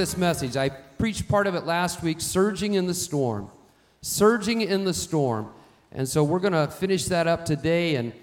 this 0.00 0.16
message. 0.16 0.56
I 0.56 0.70
preached 0.70 1.28
part 1.28 1.46
of 1.46 1.54
it 1.54 1.66
last 1.66 2.02
week, 2.02 2.22
Surging 2.22 2.72
in 2.72 2.86
the 2.86 2.94
Storm. 2.94 3.50
Surging 4.00 4.62
in 4.62 4.86
the 4.86 4.94
Storm. 4.94 5.52
And 5.92 6.08
so 6.08 6.24
we're 6.24 6.38
going 6.38 6.54
to 6.54 6.68
finish 6.68 7.04
that 7.06 7.26
up 7.26 7.44
today 7.44 7.96
and, 7.96 8.14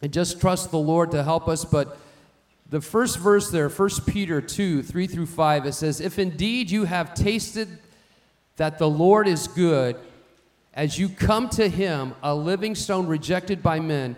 and 0.00 0.10
just 0.10 0.40
trust 0.40 0.70
the 0.70 0.78
Lord 0.78 1.10
to 1.10 1.22
help 1.22 1.46
us. 1.46 1.62
But 1.62 1.98
the 2.70 2.80
first 2.80 3.18
verse 3.18 3.50
there, 3.50 3.68
1 3.68 3.90
Peter 4.06 4.40
2 4.40 4.82
3 4.82 5.06
through 5.06 5.26
5, 5.26 5.66
it 5.66 5.74
says, 5.74 6.00
If 6.00 6.18
indeed 6.18 6.70
you 6.70 6.84
have 6.84 7.12
tasted 7.12 7.68
that 8.56 8.78
the 8.78 8.88
Lord 8.88 9.28
is 9.28 9.46
good, 9.46 9.94
as 10.72 10.98
you 10.98 11.10
come 11.10 11.50
to 11.50 11.68
him, 11.68 12.14
a 12.22 12.34
living 12.34 12.74
stone 12.74 13.06
rejected 13.06 13.62
by 13.62 13.78
men, 13.78 14.16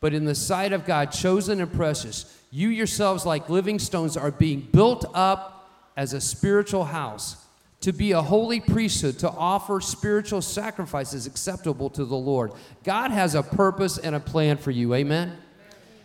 but 0.00 0.12
in 0.12 0.26
the 0.26 0.34
sight 0.34 0.74
of 0.74 0.84
God, 0.84 1.12
chosen 1.12 1.62
and 1.62 1.72
precious, 1.72 2.38
you 2.50 2.68
yourselves, 2.68 3.24
like 3.24 3.48
living 3.48 3.78
stones, 3.78 4.18
are 4.18 4.30
being 4.30 4.68
built 4.70 5.06
up 5.14 5.56
as 5.96 6.12
a 6.12 6.20
spiritual 6.20 6.84
house 6.84 7.44
to 7.80 7.92
be 7.92 8.12
a 8.12 8.20
holy 8.20 8.60
priesthood, 8.60 9.18
to 9.20 9.30
offer 9.30 9.80
spiritual 9.80 10.42
sacrifices 10.42 11.26
acceptable 11.26 11.88
to 11.90 12.04
the 12.04 12.16
Lord. 12.16 12.52
God 12.84 13.10
has 13.10 13.34
a 13.34 13.42
purpose 13.42 13.96
and 13.96 14.14
a 14.14 14.20
plan 14.20 14.58
for 14.58 14.70
you. 14.70 14.94
Amen? 14.94 15.36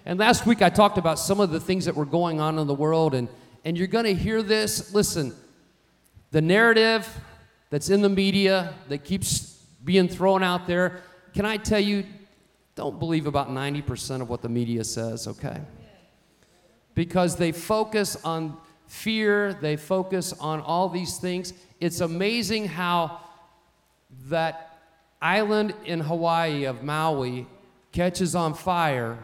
And 0.05 0.17
last 0.17 0.45
week 0.45 0.61
I 0.61 0.69
talked 0.69 0.97
about 0.97 1.19
some 1.19 1.39
of 1.39 1.51
the 1.51 1.59
things 1.59 1.85
that 1.85 1.95
were 1.95 2.05
going 2.05 2.39
on 2.39 2.59
in 2.59 2.67
the 2.67 2.73
world, 2.73 3.13
and, 3.13 3.27
and 3.65 3.77
you're 3.77 3.87
going 3.87 4.05
to 4.05 4.13
hear 4.13 4.41
this. 4.41 4.93
Listen, 4.93 5.33
the 6.31 6.41
narrative 6.41 7.07
that's 7.69 7.89
in 7.89 8.01
the 8.01 8.09
media 8.09 8.73
that 8.87 9.03
keeps 9.03 9.61
being 9.83 10.07
thrown 10.07 10.43
out 10.43 10.67
there, 10.67 11.01
can 11.33 11.45
I 11.45 11.57
tell 11.57 11.79
you, 11.79 12.05
don't 12.75 12.99
believe 12.99 13.27
about 13.27 13.49
90% 13.49 14.21
of 14.21 14.29
what 14.29 14.41
the 14.41 14.49
media 14.49 14.83
says, 14.83 15.27
okay? 15.27 15.59
Because 16.93 17.35
they 17.35 17.51
focus 17.51 18.17
on 18.23 18.57
fear, 18.87 19.53
they 19.53 19.75
focus 19.77 20.33
on 20.33 20.61
all 20.61 20.89
these 20.89 21.17
things. 21.17 21.53
It's 21.79 22.01
amazing 22.01 22.67
how 22.67 23.19
that 24.29 24.79
island 25.21 25.73
in 25.85 25.99
Hawaii 25.99 26.65
of 26.65 26.83
Maui 26.83 27.47
catches 27.91 28.35
on 28.35 28.53
fire, 28.53 29.17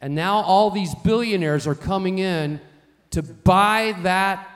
and 0.00 0.14
now 0.14 0.36
all 0.42 0.70
these 0.70 0.94
billionaires 0.96 1.66
are 1.66 1.74
coming 1.74 2.18
in 2.18 2.60
to 3.10 3.22
buy 3.22 3.94
that 4.02 4.48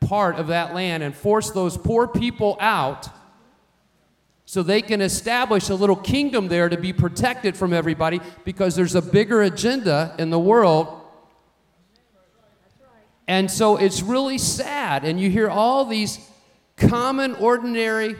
part 0.00 0.36
of 0.36 0.48
that 0.48 0.74
land 0.74 1.02
and 1.02 1.14
force 1.14 1.50
those 1.50 1.76
poor 1.76 2.06
people 2.06 2.56
out 2.60 3.08
so 4.44 4.62
they 4.62 4.80
can 4.80 5.00
establish 5.00 5.68
a 5.68 5.74
little 5.74 5.96
kingdom 5.96 6.46
there 6.46 6.68
to 6.68 6.76
be 6.76 6.92
protected 6.92 7.56
from 7.56 7.72
everybody 7.72 8.20
because 8.44 8.76
there's 8.76 8.94
a 8.94 9.02
bigger 9.02 9.42
agenda 9.42 10.14
in 10.18 10.30
the 10.30 10.38
world. 10.38 10.95
And 13.28 13.50
so 13.50 13.76
it's 13.76 14.02
really 14.02 14.38
sad. 14.38 15.04
And 15.04 15.20
you 15.20 15.30
hear 15.30 15.48
all 15.48 15.84
these 15.84 16.18
common, 16.76 17.34
ordinary 17.36 18.16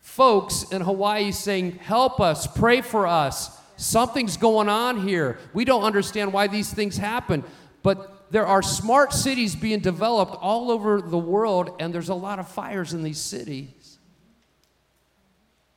folks 0.00 0.64
in 0.70 0.82
Hawaii 0.82 1.32
saying, 1.32 1.72
Help 1.72 2.20
us, 2.20 2.46
pray 2.46 2.80
for 2.80 3.06
us. 3.06 3.58
Something's 3.76 4.36
going 4.36 4.68
on 4.68 5.06
here. 5.06 5.38
We 5.52 5.64
don't 5.64 5.82
understand 5.82 6.32
why 6.32 6.46
these 6.46 6.72
things 6.72 6.96
happen. 6.96 7.44
But 7.82 8.30
there 8.30 8.46
are 8.46 8.62
smart 8.62 9.12
cities 9.12 9.54
being 9.54 9.80
developed 9.80 10.36
all 10.40 10.70
over 10.70 11.00
the 11.00 11.18
world, 11.18 11.76
and 11.78 11.92
there's 11.92 12.08
a 12.08 12.14
lot 12.14 12.38
of 12.38 12.48
fires 12.48 12.92
in 12.92 13.02
these 13.02 13.20
cities. 13.20 13.98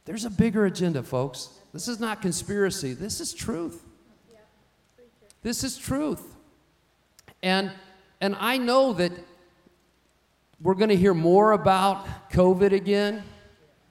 There's 0.05 0.25
a 0.25 0.29
bigger 0.29 0.65
agenda, 0.65 1.03
folks. 1.03 1.49
This 1.73 1.87
is 1.87 1.99
not 1.99 2.21
conspiracy, 2.21 2.93
this 2.93 3.19
is 3.19 3.33
truth. 3.33 3.83
This 5.41 5.63
is 5.63 5.77
truth. 5.77 6.35
And, 7.41 7.71
and 8.21 8.35
I 8.39 8.57
know 8.57 8.93
that 8.93 9.11
we're 10.61 10.73
going 10.73 10.89
to 10.89 10.95
hear 10.95 11.13
more 11.13 11.53
about 11.53 12.05
COVID 12.31 12.73
again. 12.73 13.23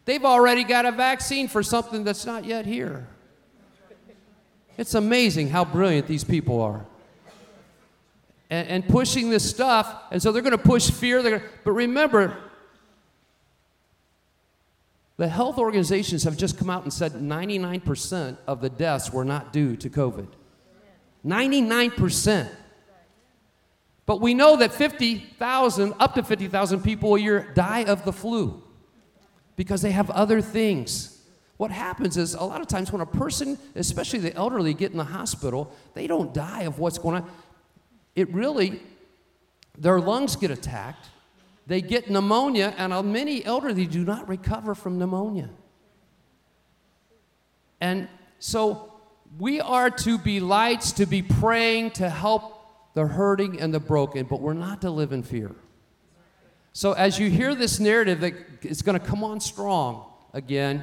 They've 0.05 0.25
already 0.25 0.65
got 0.65 0.87
a 0.87 0.93
vaccine 0.93 1.49
for 1.49 1.63
something 1.63 2.05
that's 2.05 2.27
not 2.27 2.45
yet 2.45 2.67
here. 2.67 3.09
It's 4.77 4.95
amazing 4.95 5.49
how 5.49 5.65
brilliant 5.65 6.07
these 6.07 6.25
people 6.25 6.61
are. 6.61 6.85
And, 8.51 8.69
and 8.69 8.89
pushing 8.89 9.29
this 9.29 9.49
stuff, 9.49 9.95
and 10.11 10.23
so 10.23 10.33
they're 10.33 10.43
going 10.43 10.57
to 10.57 10.59
push 10.59 10.91
fear. 10.91 11.23
Gonna, 11.23 11.43
but 11.65 11.73
remember, 11.73 12.37
the 15.19 15.29
health 15.29 15.59
organizations 15.59 16.23
have 16.23 16.37
just 16.37 16.57
come 16.57 16.71
out 16.71 16.85
and 16.85 16.93
said 16.93 17.13
99% 17.13 18.39
of 18.47 18.61
the 18.61 18.71
deaths 18.71 19.13
were 19.13 19.25
not 19.25 19.53
due 19.53 19.77
to 19.77 19.91
COVID. 19.91 20.29
99%. 21.27 22.49
But 24.09 24.21
we 24.21 24.35
know 24.35 24.57
that 24.57 24.73
50,000, 24.73 25.95
up 26.01 26.15
to 26.15 26.25
50,000 26.25 26.83
people 26.83 27.15
a 27.15 27.21
year 27.21 27.53
die 27.55 27.85
of 27.85 28.05
the 28.05 28.13
flu 28.13 28.61
because 29.55 29.83
they 29.83 29.93
have 29.93 30.11
other 30.11 30.41
things. 30.41 31.23
What 31.59 31.71
happens 31.71 32.17
is 32.17 32.35
a 32.35 32.43
lot 32.43 32.61
of 32.61 32.67
times 32.67 32.91
when 32.91 33.03
a 33.03 33.07
person, 33.07 33.57
especially 33.77 34.19
the 34.19 34.35
elderly, 34.35 34.75
get 34.75 34.91
in 34.91 34.99
the 34.99 35.05
hospital, 35.05 35.73
they 35.95 36.09
don't 36.09 36.35
die 36.35 36.63
of 36.63 36.81
what's 36.81 36.99
going 36.99 37.23
on. 37.23 37.31
It 38.17 38.33
really, 38.33 38.83
their 39.77 40.01
lungs 40.01 40.35
get 40.35 40.51
attacked 40.51 41.11
they 41.69 41.83
get 41.83 42.09
pneumonia, 42.09 42.75
and 42.79 42.95
uh, 42.95 43.03
many 43.03 43.45
elderly 43.45 43.87
do 43.87 44.03
not 44.03 44.27
recover 44.27 44.75
from 44.75 44.99
pneumonia. 44.99 45.51
And 47.79 48.09
so 48.39 48.95
we 49.39 49.61
are 49.61 49.91
to 49.91 50.17
be 50.17 50.41
lights, 50.41 50.93
to 50.93 51.05
be 51.05 51.21
praying, 51.21 51.91
to 51.93 52.09
help 52.09 52.58
the 52.99 53.07
hurting 53.07 53.61
and 53.61 53.73
the 53.73 53.79
broken, 53.79 54.27
but 54.27 54.41
we're 54.41 54.53
not 54.53 54.81
to 54.81 54.91
live 54.91 55.13
in 55.13 55.23
fear. 55.23 55.55
So 56.73 56.95
as 56.95 57.17
you 57.17 57.31
hear 57.31 57.55
this 57.55 57.79
narrative 57.79 58.19
that 58.23 58.35
it's 58.63 58.83
going 58.83 58.99
to 58.99 59.07
come 59.07 59.23
on 59.23 59.39
strong 59.39 60.05
again, 60.33 60.83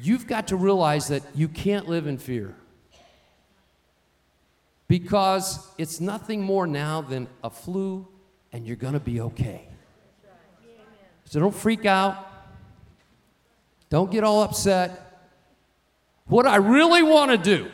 you've 0.00 0.26
got 0.26 0.48
to 0.48 0.56
realize 0.56 1.08
that 1.08 1.22
you 1.34 1.46
can't 1.46 1.90
live 1.90 2.06
in 2.06 2.16
fear 2.16 2.54
because 4.88 5.68
it's 5.76 6.00
nothing 6.00 6.40
more 6.40 6.66
now 6.66 7.02
than 7.02 7.28
a 7.44 7.50
flu 7.50 8.08
and 8.50 8.66
you're 8.66 8.76
going 8.76 8.94
to 8.94 9.00
be 9.00 9.20
okay. 9.20 9.68
So 11.26 11.38
don't 11.38 11.54
freak 11.54 11.84
out. 11.84 12.16
Don't 13.90 14.10
get 14.10 14.24
all 14.24 14.42
upset. 14.42 15.28
What 16.24 16.46
I 16.46 16.56
really 16.56 17.02
want 17.02 17.30
to 17.30 17.36
do 17.36 17.70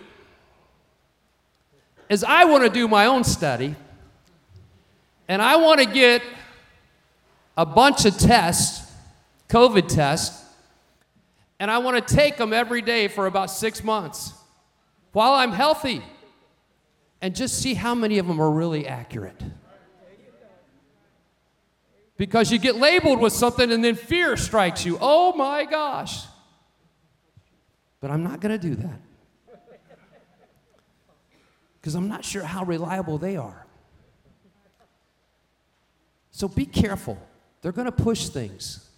is 2.09 2.25
I 2.25 2.45
want 2.45 2.65
to 2.65 2.71
do 2.71 2.89
my 2.89 3.07
own 3.07 3.25
study 3.25 3.75
and 5.29 5.43
I 5.43 5.57
want 5.57 5.81
to 5.81 5.87
get 5.87 6.23
a 7.57 7.67
bunch 7.67 8.05
of 8.05 8.17
tests, 8.17 8.91
COVID 9.49 9.89
tests, 9.89 10.45
and 11.61 11.71
I 11.71 11.79
want 11.79 12.07
to 12.07 12.15
take 12.15 12.37
them 12.37 12.53
every 12.53 12.83
day 12.83 13.09
for 13.09 13.27
about 13.27 13.51
six 13.51 13.83
months 13.83 14.33
while 15.13 15.33
I'm 15.33 15.53
healthy 15.53 16.03
and 17.21 17.35
just 17.35 17.61
see 17.61 17.75
how 17.75 17.95
many 17.95 18.19
of 18.19 18.27
them 18.27 18.41
are 18.41 18.51
really 18.51 18.87
accurate. 18.87 19.43
Because 22.17 22.51
you 22.51 22.59
get 22.59 22.77
labeled 22.77 23.21
with 23.21 23.33
something 23.33 23.71
and 23.71 23.85
then 23.85 23.95
fear 23.95 24.37
strikes 24.37 24.85
you. 24.85 24.99
Oh 25.01 25.35
my 25.35 25.65
gosh. 25.65 26.25
But 28.01 28.11
I'm 28.11 28.23
not 28.23 28.41
going 28.41 28.59
to 28.59 28.69
do 28.69 28.75
that. 28.77 29.01
Because 31.81 31.95
I'm 31.95 32.09
not 32.09 32.25
sure 32.25 32.43
how 32.43 32.65
reliable 32.65 33.19
they 33.19 33.37
are. 33.37 33.67
So 36.31 36.49
be 36.49 36.67
careful. 36.67 37.19
They're 37.63 37.73
going 37.73 37.87
to 37.87 37.93
push 37.93 38.29
things. 38.29 38.89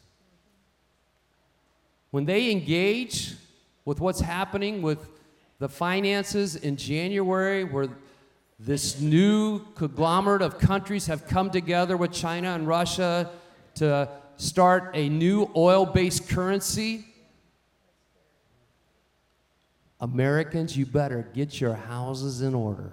When 2.10 2.24
they 2.24 2.50
engage 2.50 3.34
with 3.84 4.00
what's 4.00 4.20
happening 4.20 4.82
with 4.82 5.08
the 5.58 5.68
finances 5.68 6.56
in 6.56 6.76
January, 6.76 7.64
where 7.64 7.88
this 8.58 9.00
new 9.00 9.60
conglomerate 9.74 10.42
of 10.42 10.58
countries 10.58 11.06
have 11.06 11.26
come 11.26 11.50
together 11.50 11.96
with 11.96 12.12
China 12.12 12.54
and 12.54 12.66
Russia 12.66 13.30
to 13.76 14.08
start 14.36 14.90
a 14.94 15.08
new 15.08 15.50
oil 15.56 15.86
based 15.86 16.28
currency. 16.28 17.06
Americans, 20.00 20.76
you 20.76 20.86
better 20.86 21.28
get 21.34 21.60
your 21.60 21.74
houses 21.74 22.40
in 22.40 22.54
order 22.54 22.92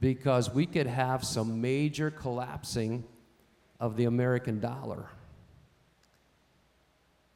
because 0.00 0.52
we 0.52 0.64
could 0.64 0.86
have 0.86 1.24
some 1.24 1.60
major 1.60 2.10
collapsing 2.10 3.04
of 3.80 3.96
the 3.96 4.04
American 4.04 4.60
dollar. 4.60 5.06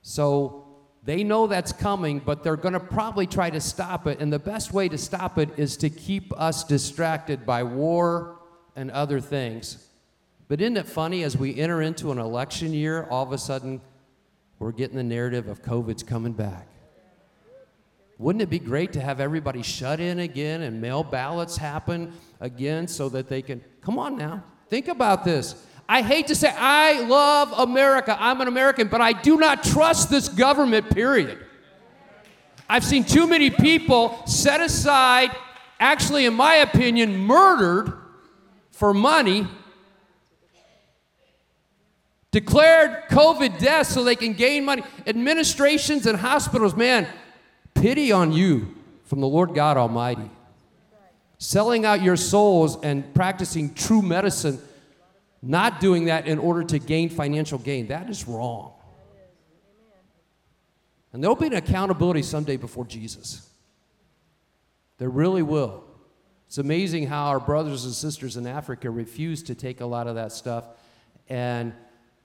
So 0.02 0.66
they 1.04 1.24
know 1.24 1.46
that's 1.46 1.72
coming, 1.72 2.20
but 2.20 2.42
they're 2.42 2.56
going 2.56 2.74
to 2.74 2.80
probably 2.80 3.26
try 3.26 3.50
to 3.50 3.60
stop 3.60 4.06
it. 4.06 4.20
And 4.20 4.32
the 4.32 4.38
best 4.38 4.72
way 4.72 4.88
to 4.88 4.96
stop 4.96 5.38
it 5.38 5.50
is 5.56 5.76
to 5.78 5.90
keep 5.90 6.32
us 6.40 6.64
distracted 6.64 7.44
by 7.44 7.64
war 7.64 8.38
and 8.76 8.90
other 8.90 9.20
things. 9.20 9.88
But 10.48 10.60
isn't 10.60 10.76
it 10.76 10.86
funny 10.86 11.22
as 11.22 11.36
we 11.36 11.58
enter 11.58 11.82
into 11.82 12.12
an 12.12 12.18
election 12.18 12.72
year, 12.72 13.06
all 13.10 13.24
of 13.24 13.32
a 13.32 13.38
sudden 13.38 13.80
we're 14.58 14.72
getting 14.72 14.96
the 14.96 15.02
narrative 15.02 15.48
of 15.48 15.62
COVID's 15.62 16.02
coming 16.02 16.32
back? 16.32 16.68
Wouldn't 18.22 18.40
it 18.40 18.50
be 18.50 18.60
great 18.60 18.92
to 18.92 19.00
have 19.00 19.18
everybody 19.18 19.62
shut 19.62 19.98
in 19.98 20.20
again 20.20 20.62
and 20.62 20.80
mail 20.80 21.02
ballots 21.02 21.56
happen 21.56 22.12
again 22.38 22.86
so 22.86 23.08
that 23.08 23.28
they 23.28 23.42
can? 23.42 23.60
Come 23.80 23.98
on 23.98 24.16
now, 24.16 24.44
think 24.68 24.86
about 24.86 25.24
this. 25.24 25.56
I 25.88 26.02
hate 26.02 26.28
to 26.28 26.36
say 26.36 26.48
I 26.56 27.00
love 27.00 27.50
America, 27.58 28.16
I'm 28.16 28.40
an 28.40 28.46
American, 28.46 28.86
but 28.86 29.00
I 29.00 29.12
do 29.12 29.38
not 29.38 29.64
trust 29.64 30.08
this 30.08 30.28
government, 30.28 30.88
period. 30.90 31.36
I've 32.68 32.84
seen 32.84 33.02
too 33.02 33.26
many 33.26 33.50
people 33.50 34.24
set 34.24 34.60
aside, 34.60 35.36
actually, 35.80 36.24
in 36.24 36.34
my 36.34 36.54
opinion, 36.54 37.18
murdered 37.18 37.92
for 38.70 38.94
money, 38.94 39.48
declared 42.30 43.08
COVID 43.10 43.58
deaths 43.58 43.92
so 43.92 44.04
they 44.04 44.14
can 44.14 44.32
gain 44.34 44.64
money. 44.64 44.84
Administrations 45.08 46.06
and 46.06 46.16
hospitals, 46.16 46.76
man, 46.76 47.08
pity 47.82 48.12
on 48.12 48.30
you 48.30 48.72
from 49.06 49.20
the 49.20 49.26
Lord 49.26 49.54
God 49.54 49.76
Almighty. 49.76 50.30
Selling 51.38 51.84
out 51.84 52.00
your 52.00 52.16
souls 52.16 52.80
and 52.80 53.12
practicing 53.12 53.74
true 53.74 54.00
medicine, 54.00 54.60
not 55.42 55.80
doing 55.80 56.04
that 56.04 56.28
in 56.28 56.38
order 56.38 56.62
to 56.62 56.78
gain 56.78 57.08
financial 57.08 57.58
gain, 57.58 57.88
that 57.88 58.08
is 58.08 58.28
wrong. 58.28 58.72
And 61.12 61.22
there'll 61.22 61.34
be 61.34 61.48
an 61.48 61.54
accountability 61.54 62.22
someday 62.22 62.56
before 62.56 62.86
Jesus. 62.86 63.50
There 64.98 65.10
really 65.10 65.42
will. 65.42 65.82
It's 66.46 66.58
amazing 66.58 67.08
how 67.08 67.26
our 67.26 67.40
brothers 67.40 67.84
and 67.84 67.92
sisters 67.92 68.36
in 68.36 68.46
Africa 68.46 68.90
refused 68.90 69.48
to 69.48 69.56
take 69.56 69.80
a 69.80 69.86
lot 69.86 70.06
of 70.06 70.14
that 70.14 70.30
stuff 70.30 70.66
and 71.28 71.72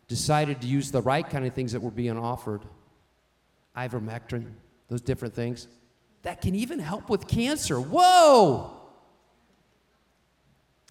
decided 0.08 0.62
to 0.62 0.68
use 0.68 0.92
the 0.92 1.02
right 1.02 1.28
kind 1.28 1.48
of 1.48 1.54
things 1.56 1.72
that 1.72 1.82
were 1.82 1.90
being 1.90 2.18
offered 2.18 2.62
ivermectin, 3.76 4.52
those 4.90 5.02
different 5.02 5.34
things 5.34 5.68
that 6.24 6.42
can 6.42 6.56
even 6.56 6.80
help 6.80 7.10
with 7.10 7.28
cancer. 7.28 7.80
Whoa! 7.80 8.72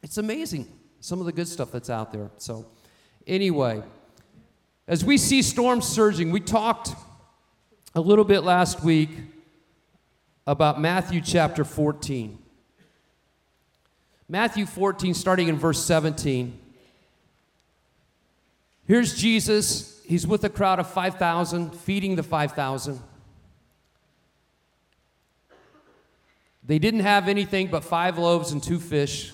It's 0.03 0.19
amazing 0.19 0.67
some 1.01 1.21
of 1.21 1.27
the 1.27 1.33
good 1.33 1.49
stuff 1.49 1.71
that's 1.71 1.91
out 1.91 2.13
there. 2.13 2.31
So, 2.39 2.67
anyway, 3.27 3.83
as 4.89 5.05
we 5.05 5.19
see 5.19 5.43
storms 5.43 5.87
surging, 5.87 6.31
we 6.31 6.41
talked 6.41 6.91
a 7.95 8.01
little 8.01 8.25
bit 8.25 8.41
last 8.41 8.83
week 8.83 9.11
about 10.47 10.81
Matthew 10.81 11.21
chapter 11.21 11.65
14. 11.65 12.39
Matthew 14.29 14.67
14, 14.67 15.15
starting 15.15 15.49
in 15.49 15.57
verse 15.57 15.85
17. 15.85 16.59
Here's 18.87 19.15
Jesus. 19.15 20.01
He's 20.05 20.27
with 20.27 20.45
a 20.45 20.49
crowd 20.49 20.79
of 20.79 20.89
5,000, 20.91 21.75
feeding 21.77 22.17
the 22.17 22.23
5,000. 22.23 23.01
They 26.67 26.79
didn't 26.79 27.01
have 27.01 27.29
anything 27.29 27.69
but 27.69 27.85
five 27.85 28.19
loaves 28.19 28.53
and 28.53 28.63
two 28.63 28.81
fish. 28.81 29.31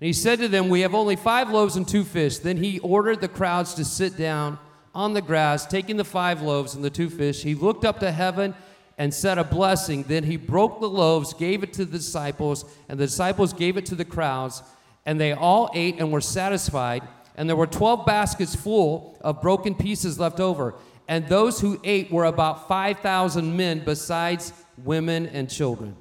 And 0.00 0.06
he 0.06 0.12
said 0.12 0.38
to 0.40 0.48
them, 0.48 0.68
We 0.68 0.80
have 0.82 0.94
only 0.94 1.16
five 1.16 1.50
loaves 1.50 1.76
and 1.76 1.88
two 1.88 2.04
fish. 2.04 2.38
Then 2.38 2.58
he 2.58 2.78
ordered 2.80 3.20
the 3.20 3.28
crowds 3.28 3.74
to 3.74 3.84
sit 3.84 4.16
down 4.16 4.58
on 4.98 5.14
the 5.14 5.22
grass, 5.22 5.64
taking 5.64 5.96
the 5.96 6.04
five 6.04 6.42
loaves 6.42 6.74
and 6.74 6.84
the 6.84 6.90
two 6.90 7.08
fish, 7.08 7.42
he 7.42 7.54
looked 7.54 7.84
up 7.84 8.00
to 8.00 8.10
heaven 8.10 8.52
and 8.98 9.14
said 9.14 9.38
a 9.38 9.44
blessing. 9.44 10.02
Then 10.02 10.24
he 10.24 10.36
broke 10.36 10.80
the 10.80 10.88
loaves, 10.88 11.32
gave 11.34 11.62
it 11.62 11.72
to 11.74 11.84
the 11.84 11.98
disciples, 11.98 12.64
and 12.88 12.98
the 12.98 13.06
disciples 13.06 13.52
gave 13.52 13.76
it 13.76 13.86
to 13.86 13.94
the 13.94 14.04
crowds. 14.04 14.60
And 15.06 15.20
they 15.20 15.32
all 15.32 15.70
ate 15.72 16.00
and 16.00 16.10
were 16.10 16.20
satisfied. 16.20 17.06
And 17.36 17.48
there 17.48 17.56
were 17.56 17.68
12 17.68 18.04
baskets 18.04 18.56
full 18.56 19.16
of 19.20 19.40
broken 19.40 19.76
pieces 19.76 20.18
left 20.18 20.40
over. 20.40 20.74
And 21.06 21.28
those 21.28 21.60
who 21.60 21.80
ate 21.84 22.10
were 22.10 22.24
about 22.24 22.66
5,000 22.66 23.56
men, 23.56 23.82
besides 23.84 24.52
women 24.82 25.26
and 25.28 25.48
children. 25.48 25.96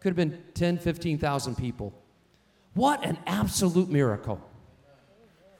Could 0.00 0.10
have 0.10 0.16
been 0.16 0.42
10, 0.54 0.78
15,000 0.78 1.56
people. 1.56 1.92
What 2.74 3.04
an 3.04 3.18
absolute 3.26 3.88
miracle! 3.88 4.40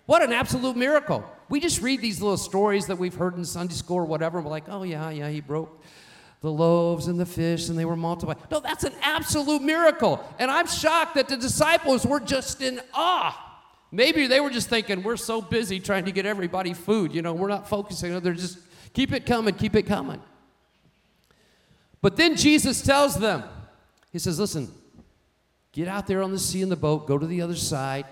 What 0.06 0.22
an 0.22 0.32
absolute 0.32 0.76
miracle. 0.76 1.22
We 1.50 1.60
just 1.60 1.82
read 1.82 2.00
these 2.00 2.22
little 2.22 2.38
stories 2.38 2.86
that 2.86 2.96
we've 2.96 3.14
heard 3.14 3.36
in 3.36 3.44
Sunday 3.44 3.74
school 3.74 3.98
or 3.98 4.04
whatever, 4.04 4.38
and 4.38 4.44
we're 4.46 4.50
like, 4.50 4.68
oh, 4.68 4.82
yeah, 4.82 5.10
yeah, 5.10 5.28
he 5.28 5.40
broke 5.40 5.82
the 6.40 6.50
loaves 6.50 7.08
and 7.08 7.18
the 7.18 7.26
fish 7.26 7.68
and 7.68 7.78
they 7.78 7.84
were 7.84 7.96
multiplied. 7.96 8.38
No, 8.50 8.60
that's 8.60 8.84
an 8.84 8.92
absolute 9.02 9.62
miracle. 9.62 10.24
And 10.38 10.50
I'm 10.50 10.66
shocked 10.66 11.16
that 11.16 11.28
the 11.28 11.36
disciples 11.36 12.06
were 12.06 12.20
just 12.20 12.62
in 12.62 12.80
awe. 12.94 13.44
Maybe 13.90 14.26
they 14.26 14.38
were 14.38 14.50
just 14.50 14.68
thinking, 14.68 15.02
we're 15.02 15.16
so 15.16 15.40
busy 15.40 15.80
trying 15.80 16.04
to 16.04 16.12
get 16.12 16.26
everybody 16.26 16.74
food, 16.74 17.14
you 17.14 17.22
know, 17.22 17.32
we're 17.32 17.48
not 17.48 17.68
focusing. 17.68 18.18
They're 18.20 18.34
just, 18.34 18.58
keep 18.92 19.12
it 19.12 19.26
coming, 19.26 19.54
keep 19.54 19.74
it 19.74 19.84
coming. 19.84 20.20
But 22.00 22.16
then 22.16 22.36
Jesus 22.36 22.82
tells 22.82 23.16
them, 23.16 23.42
He 24.12 24.18
says, 24.18 24.38
listen, 24.38 24.70
get 25.72 25.88
out 25.88 26.06
there 26.06 26.22
on 26.22 26.32
the 26.32 26.38
sea 26.38 26.62
in 26.62 26.68
the 26.68 26.76
boat, 26.76 27.06
go 27.06 27.18
to 27.18 27.26
the 27.26 27.42
other 27.42 27.56
side. 27.56 28.06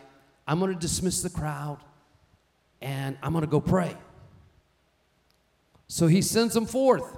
I'm 0.47 0.59
going 0.59 0.73
to 0.73 0.79
dismiss 0.79 1.23
the 1.23 1.31
crowd 1.31 1.79
and 2.81 3.17
I'm 3.23 3.33
going 3.33 3.45
to 3.45 3.51
go 3.51 3.61
pray. 3.61 3.97
So 5.89 6.07
he 6.07 6.23
sends 6.23 6.55
them 6.55 6.67
forth. 6.67 7.17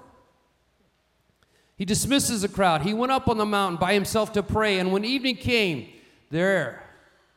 He 1.77 1.85
dismisses 1.85 2.43
the 2.43 2.49
crowd. 2.49 2.83
He 2.83 2.93
went 2.93 3.13
up 3.13 3.29
on 3.29 3.39
the 3.39 3.47
mountain 3.47 3.79
by 3.79 3.95
himself 3.95 4.33
to 4.33 4.43
pray, 4.43 4.79
and 4.79 4.93
when 4.93 5.05
evening 5.05 5.37
came, 5.37 5.89
there 6.29 6.83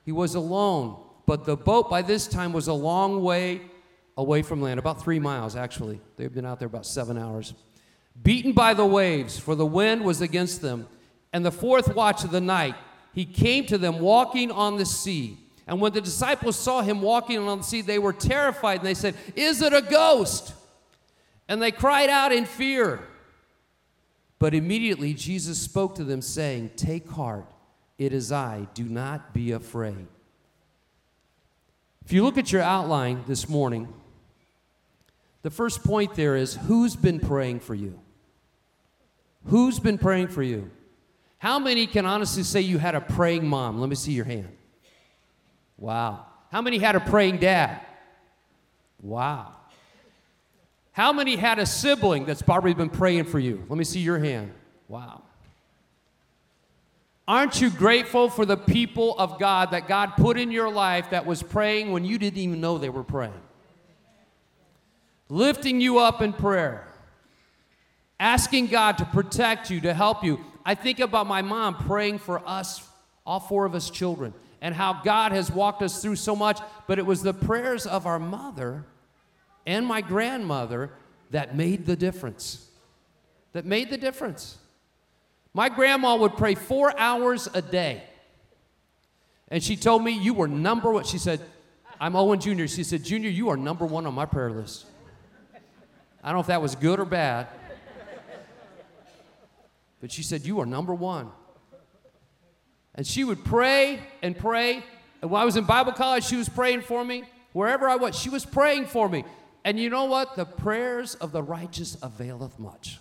he 0.03 0.11
was 0.11 0.33
alone. 0.33 0.99
But 1.27 1.45
the 1.45 1.55
boat 1.55 1.89
by 1.89 2.01
this 2.01 2.27
time 2.27 2.51
was 2.51 2.67
a 2.67 2.73
long 2.73 3.21
way 3.21 3.61
away 4.17 4.41
from 4.41 4.61
land, 4.61 4.79
about 4.79 5.01
three 5.01 5.19
miles 5.19 5.55
actually. 5.55 6.01
They've 6.17 6.33
been 6.33 6.45
out 6.45 6.59
there 6.59 6.67
about 6.67 6.85
seven 6.85 7.17
hours. 7.17 7.53
Beaten 8.21 8.51
by 8.51 8.73
the 8.73 8.85
waves, 8.85 9.37
for 9.39 9.55
the 9.55 9.65
wind 9.65 10.03
was 10.03 10.21
against 10.21 10.61
them. 10.61 10.87
And 11.33 11.45
the 11.45 11.51
fourth 11.51 11.95
watch 11.95 12.23
of 12.23 12.31
the 12.31 12.41
night, 12.41 12.75
he 13.13 13.25
came 13.25 13.65
to 13.67 13.77
them 13.77 13.99
walking 13.99 14.51
on 14.51 14.77
the 14.77 14.85
sea. 14.85 15.37
And 15.67 15.79
when 15.79 15.93
the 15.93 16.01
disciples 16.01 16.57
saw 16.57 16.81
him 16.81 17.01
walking 17.01 17.39
on 17.39 17.59
the 17.59 17.63
sea, 17.63 17.81
they 17.81 17.99
were 17.99 18.13
terrified 18.13 18.79
and 18.79 18.85
they 18.85 18.93
said, 18.93 19.15
Is 19.35 19.61
it 19.61 19.73
a 19.73 19.81
ghost? 19.81 20.53
And 21.47 21.61
they 21.61 21.71
cried 21.71 22.09
out 22.09 22.31
in 22.31 22.45
fear. 22.45 23.01
But 24.39 24.53
immediately 24.53 25.13
Jesus 25.13 25.61
spoke 25.61 25.95
to 25.95 26.03
them, 26.03 26.21
saying, 26.21 26.71
Take 26.75 27.07
heart, 27.09 27.45
it 27.97 28.11
is 28.11 28.31
I, 28.31 28.67
do 28.73 28.83
not 28.83 29.33
be 29.33 29.51
afraid. 29.51 30.07
If 32.03 32.11
you 32.11 32.23
look 32.23 32.37
at 32.37 32.51
your 32.51 32.63
outline 32.63 33.23
this 33.27 33.47
morning, 33.47 33.93
the 35.43 35.51
first 35.51 35.83
point 35.83 36.15
there 36.15 36.35
is 36.35 36.55
who's 36.55 36.95
been 36.95 37.19
praying 37.19 37.59
for 37.61 37.75
you? 37.75 37.99
Who's 39.45 39.79
been 39.79 39.97
praying 39.97 40.27
for 40.29 40.43
you? 40.43 40.69
How 41.41 41.57
many 41.57 41.87
can 41.87 42.05
honestly 42.05 42.43
say 42.43 42.61
you 42.61 42.77
had 42.77 42.93
a 42.93 43.01
praying 43.01 43.47
mom? 43.47 43.79
Let 43.79 43.89
me 43.89 43.95
see 43.95 44.11
your 44.11 44.25
hand. 44.25 44.55
Wow. 45.75 46.27
How 46.51 46.61
many 46.61 46.77
had 46.77 46.95
a 46.95 46.99
praying 46.99 47.37
dad? 47.37 47.81
Wow. 49.01 49.51
How 50.91 51.11
many 51.11 51.35
had 51.35 51.57
a 51.57 51.65
sibling 51.65 52.25
that's 52.25 52.43
probably 52.43 52.75
been 52.75 52.91
praying 52.91 53.23
for 53.23 53.39
you? 53.39 53.65
Let 53.67 53.79
me 53.79 53.83
see 53.85 54.01
your 54.01 54.19
hand. 54.19 54.53
Wow. 54.87 55.23
Aren't 57.27 57.59
you 57.59 57.71
grateful 57.71 58.29
for 58.29 58.45
the 58.45 58.57
people 58.57 59.17
of 59.17 59.39
God 59.39 59.71
that 59.71 59.87
God 59.87 60.17
put 60.17 60.37
in 60.37 60.51
your 60.51 60.69
life 60.69 61.09
that 61.09 61.25
was 61.25 61.41
praying 61.41 61.91
when 61.91 62.05
you 62.05 62.19
didn't 62.19 62.37
even 62.37 62.61
know 62.61 62.77
they 62.77 62.89
were 62.89 63.03
praying? 63.03 63.33
Lifting 65.27 65.81
you 65.81 65.97
up 65.97 66.21
in 66.21 66.33
prayer, 66.33 66.87
asking 68.19 68.67
God 68.67 68.99
to 68.99 69.05
protect 69.05 69.71
you, 69.71 69.81
to 69.81 69.95
help 69.95 70.23
you. 70.23 70.39
I 70.65 70.75
think 70.75 70.99
about 70.99 71.27
my 71.27 71.41
mom 71.41 71.75
praying 71.75 72.19
for 72.19 72.41
us, 72.47 72.87
all 73.25 73.39
four 73.39 73.65
of 73.65 73.75
us 73.75 73.89
children 73.89 74.33
and 74.61 74.75
how 74.75 75.01
God 75.03 75.31
has 75.31 75.51
walked 75.51 75.81
us 75.81 76.01
through 76.01 76.17
so 76.17 76.35
much, 76.35 76.59
but 76.87 76.99
it 76.99 77.05
was 77.05 77.23
the 77.23 77.33
prayers 77.33 77.87
of 77.87 78.05
our 78.05 78.19
mother 78.19 78.85
and 79.65 79.85
my 79.85 80.01
grandmother 80.01 80.91
that 81.31 81.55
made 81.55 81.85
the 81.85 81.95
difference. 81.95 82.67
That 83.53 83.65
made 83.65 83.89
the 83.89 83.97
difference. 83.97 84.57
My 85.53 85.67
grandma 85.67 86.15
would 86.15 86.37
pray 86.37 86.55
four 86.55 86.97
hours 86.97 87.49
a 87.53 87.61
day. 87.61 88.03
And 89.49 89.61
she 89.61 89.75
told 89.75 90.03
me, 90.03 90.11
You 90.11 90.33
were 90.33 90.47
number 90.47 90.91
one. 90.91 91.03
She 91.03 91.17
said, 91.17 91.41
I'm 91.99 92.15
Owen 92.15 92.39
Jr. 92.39 92.67
She 92.67 92.83
said, 92.83 93.03
Junior, 93.03 93.29
you 93.29 93.49
are 93.49 93.57
number 93.57 93.85
one 93.85 94.05
on 94.05 94.13
my 94.13 94.25
prayer 94.25 94.51
list. 94.51 94.85
I 96.23 96.29
don't 96.29 96.37
know 96.37 96.41
if 96.41 96.47
that 96.47 96.61
was 96.61 96.75
good 96.75 96.99
or 96.99 97.05
bad. 97.05 97.47
But 100.01 100.11
she 100.11 100.23
said, 100.23 100.45
You 100.45 100.59
are 100.59 100.65
number 100.65 100.93
one. 100.93 101.31
And 102.95 103.07
she 103.07 103.23
would 103.23 103.45
pray 103.45 104.01
and 104.21 104.37
pray. 104.37 104.83
And 105.21 105.31
when 105.31 105.41
I 105.41 105.45
was 105.45 105.55
in 105.55 105.63
Bible 105.63 105.93
college, 105.93 106.25
she 106.25 106.35
was 106.35 106.49
praying 106.49 106.81
for 106.81 107.05
me. 107.05 107.23
Wherever 107.53 107.87
I 107.87 107.95
was, 107.95 108.17
she 108.17 108.29
was 108.29 108.45
praying 108.45 108.87
for 108.87 109.07
me. 109.07 109.23
And 109.63 109.79
you 109.79 109.89
know 109.89 110.05
what? 110.05 110.35
The 110.35 110.45
prayers 110.45 111.15
of 111.15 111.31
the 111.31 111.43
righteous 111.43 111.95
availeth 112.01 112.57
much. 112.59 112.99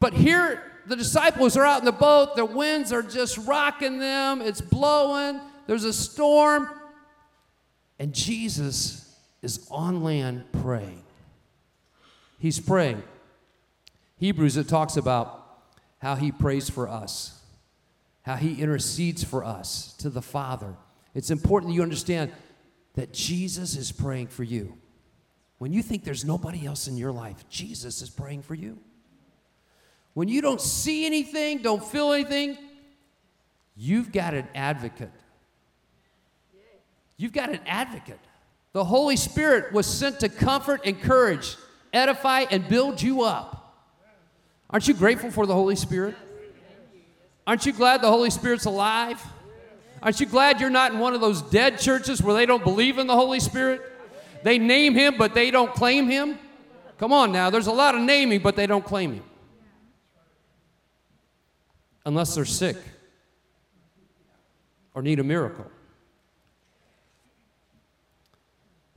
But 0.00 0.12
here, 0.12 0.62
the 0.86 0.96
disciples 0.96 1.56
are 1.56 1.64
out 1.64 1.78
in 1.78 1.84
the 1.84 1.92
boat. 1.92 2.36
The 2.36 2.44
winds 2.44 2.92
are 2.92 3.02
just 3.02 3.38
rocking 3.38 3.98
them. 3.98 4.42
It's 4.42 4.60
blowing. 4.60 5.40
There's 5.66 5.84
a 5.84 5.92
storm. 5.92 6.68
And 7.98 8.12
Jesus 8.12 9.16
is 9.42 9.66
on 9.70 10.02
land 10.02 10.44
praying. 10.60 11.02
He's 12.38 12.60
praying. 12.60 13.02
Hebrews, 14.18 14.56
it 14.56 14.68
talks 14.68 14.96
about 14.96 15.44
how 15.98 16.14
he 16.14 16.32
prays 16.32 16.70
for 16.70 16.88
us, 16.88 17.40
how 18.22 18.36
he 18.36 18.60
intercedes 18.60 19.22
for 19.22 19.44
us 19.44 19.94
to 19.98 20.10
the 20.10 20.22
Father. 20.22 20.74
It's 21.14 21.30
important 21.30 21.70
that 21.70 21.74
you 21.74 21.82
understand 21.82 22.32
that 22.94 23.12
Jesus 23.12 23.76
is 23.76 23.92
praying 23.92 24.28
for 24.28 24.42
you. 24.42 24.76
When 25.58 25.72
you 25.72 25.82
think 25.82 26.04
there's 26.04 26.24
nobody 26.24 26.66
else 26.66 26.88
in 26.88 26.96
your 26.96 27.12
life, 27.12 27.48
Jesus 27.48 28.02
is 28.02 28.10
praying 28.10 28.42
for 28.42 28.54
you. 28.54 28.78
When 30.14 30.28
you 30.28 30.40
don't 30.40 30.60
see 30.60 31.04
anything, 31.06 31.58
don't 31.58 31.84
feel 31.84 32.12
anything, 32.12 32.56
you've 33.74 34.12
got 34.12 34.34
an 34.34 34.48
advocate. 34.54 35.12
You've 37.18 37.32
got 37.32 37.50
an 37.50 37.60
advocate. 37.66 38.20
The 38.72 38.84
Holy 38.84 39.16
Spirit 39.16 39.72
was 39.72 39.86
sent 39.86 40.20
to 40.20 40.28
comfort, 40.28 40.84
encourage, 40.84 41.56
edify, 41.92 42.44
and 42.50 42.68
build 42.68 43.00
you 43.00 43.22
up. 43.22 43.55
Aren't 44.70 44.88
you 44.88 44.94
grateful 44.94 45.30
for 45.30 45.46
the 45.46 45.54
Holy 45.54 45.76
Spirit? 45.76 46.14
Aren't 47.46 47.66
you 47.66 47.72
glad 47.72 48.02
the 48.02 48.10
Holy 48.10 48.30
Spirit's 48.30 48.64
alive? 48.64 49.24
Aren't 50.02 50.20
you 50.20 50.26
glad 50.26 50.60
you're 50.60 50.70
not 50.70 50.92
in 50.92 50.98
one 50.98 51.14
of 51.14 51.20
those 51.20 51.42
dead 51.42 51.78
churches 51.78 52.20
where 52.20 52.34
they 52.34 52.46
don't 52.46 52.64
believe 52.64 52.98
in 52.98 53.06
the 53.06 53.14
Holy 53.14 53.40
Spirit? 53.40 53.80
They 54.42 54.58
name 54.58 54.94
him, 54.94 55.16
but 55.16 55.34
they 55.34 55.50
don't 55.50 55.72
claim 55.72 56.08
him? 56.08 56.38
Come 56.98 57.12
on 57.12 57.30
now, 57.32 57.50
there's 57.50 57.66
a 57.66 57.72
lot 57.72 57.94
of 57.94 58.00
naming, 58.00 58.40
but 58.40 58.56
they 58.56 58.66
don't 58.66 58.84
claim 58.84 59.14
him. 59.14 59.24
Unless 62.04 62.34
they're 62.34 62.44
sick 62.44 62.76
or 64.94 65.02
need 65.02 65.18
a 65.18 65.24
miracle. 65.24 65.66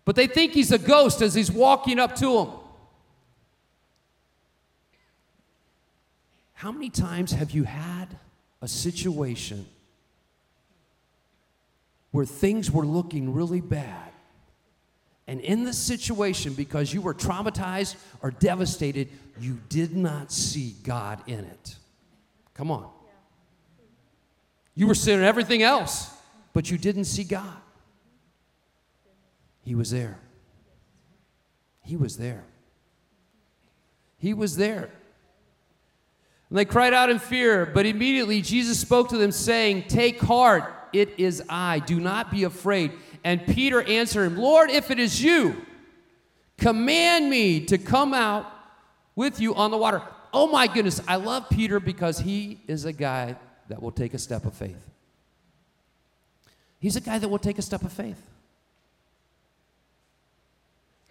But 0.06 0.16
they 0.16 0.28
think 0.28 0.54
he's 0.54 0.72
a 0.72 0.78
ghost 0.78 1.22
as 1.22 1.36
he's 1.36 1.52
walking 1.52 2.00
up 2.00 2.16
to 2.16 2.38
them. 2.38 2.59
How 6.60 6.74
many 6.74 6.90
times 6.90 7.32
have 7.32 7.52
you 7.52 7.64
had 7.64 8.08
a 8.62 8.68
situation 8.68 9.66
where 12.12 12.26
things 12.26 12.70
were 12.70 12.86
looking 12.86 13.34
really 13.34 13.62
bad? 13.62 14.12
And 15.26 15.40
in 15.40 15.64
the 15.64 15.72
situation, 15.72 16.54
because 16.56 16.94
you 16.94 17.00
were 17.02 17.14
traumatized 17.14 17.96
or 18.22 18.32
devastated, 18.32 19.08
you 19.40 19.58
did 19.70 19.96
not 19.96 20.34
see 20.34 20.76
God 20.84 21.22
in 21.28 21.46
it. 21.46 21.78
Come 22.56 22.72
on. 22.72 22.90
You 24.76 24.88
were 24.88 24.96
seeing 24.96 25.22
everything 25.22 25.64
else, 25.64 26.12
but 26.52 26.70
you 26.70 26.78
didn't 26.78 27.06
see 27.06 27.24
God. 27.24 27.56
He 29.64 29.76
was 29.76 29.92
there. 29.92 30.20
He 31.84 31.96
was 31.96 32.18
there. 32.18 32.44
He 34.18 34.34
was 34.34 34.58
there. 34.58 34.90
And 36.50 36.58
they 36.58 36.66
cried 36.66 36.94
out 36.94 37.10
in 37.10 37.20
fear, 37.20 37.66
but 37.66 37.86
immediately 37.86 38.42
Jesus 38.42 38.80
spoke 38.80 39.10
to 39.10 39.18
them, 39.18 39.32
saying, 39.32 39.84
Take 39.88 40.20
heart, 40.20 40.74
it 40.94 41.20
is 41.20 41.44
I. 41.48 41.80
Do 41.80 42.00
not 42.00 42.32
be 42.32 42.44
afraid. 42.44 42.92
And 43.24 43.46
Peter 43.46 43.82
answered 43.84 44.26
him, 44.26 44.38
Lord, 44.38 44.72
if 44.72 44.90
it 44.90 45.00
is 45.00 45.22
you, 45.22 45.66
command 46.58 47.30
me 47.30 47.66
to 47.66 47.78
come 47.78 48.14
out 48.14 48.52
with 49.16 49.40
you 49.40 49.54
on 49.54 49.72
the 49.72 49.78
water. 49.78 50.02
Oh 50.34 50.48
my 50.48 50.68
goodness, 50.68 51.02
I 51.08 51.18
love 51.18 51.50
Peter 51.50 51.80
because 51.80 52.20
he 52.20 52.60
is 52.68 52.86
a 52.86 52.94
guy 52.94 53.36
that 53.68 53.82
will 53.82 53.92
take 53.92 54.14
a 54.14 54.20
step 54.20 54.46
of 54.46 54.54
faith. 54.54 54.90
He's 56.80 56.96
a 56.96 57.02
guy 57.02 57.20
that 57.20 57.28
will 57.28 57.40
take 57.40 57.58
a 57.60 57.62
step 57.62 57.84
of 57.84 57.92
faith. 57.92 58.22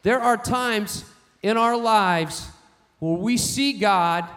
There 0.03 0.21
are 0.21 0.37
times 0.37 1.05
in 1.43 1.57
our 1.57 1.77
lives 1.77 2.49
where 2.99 3.19
we 3.19 3.37
see 3.37 3.75
God 3.75 4.29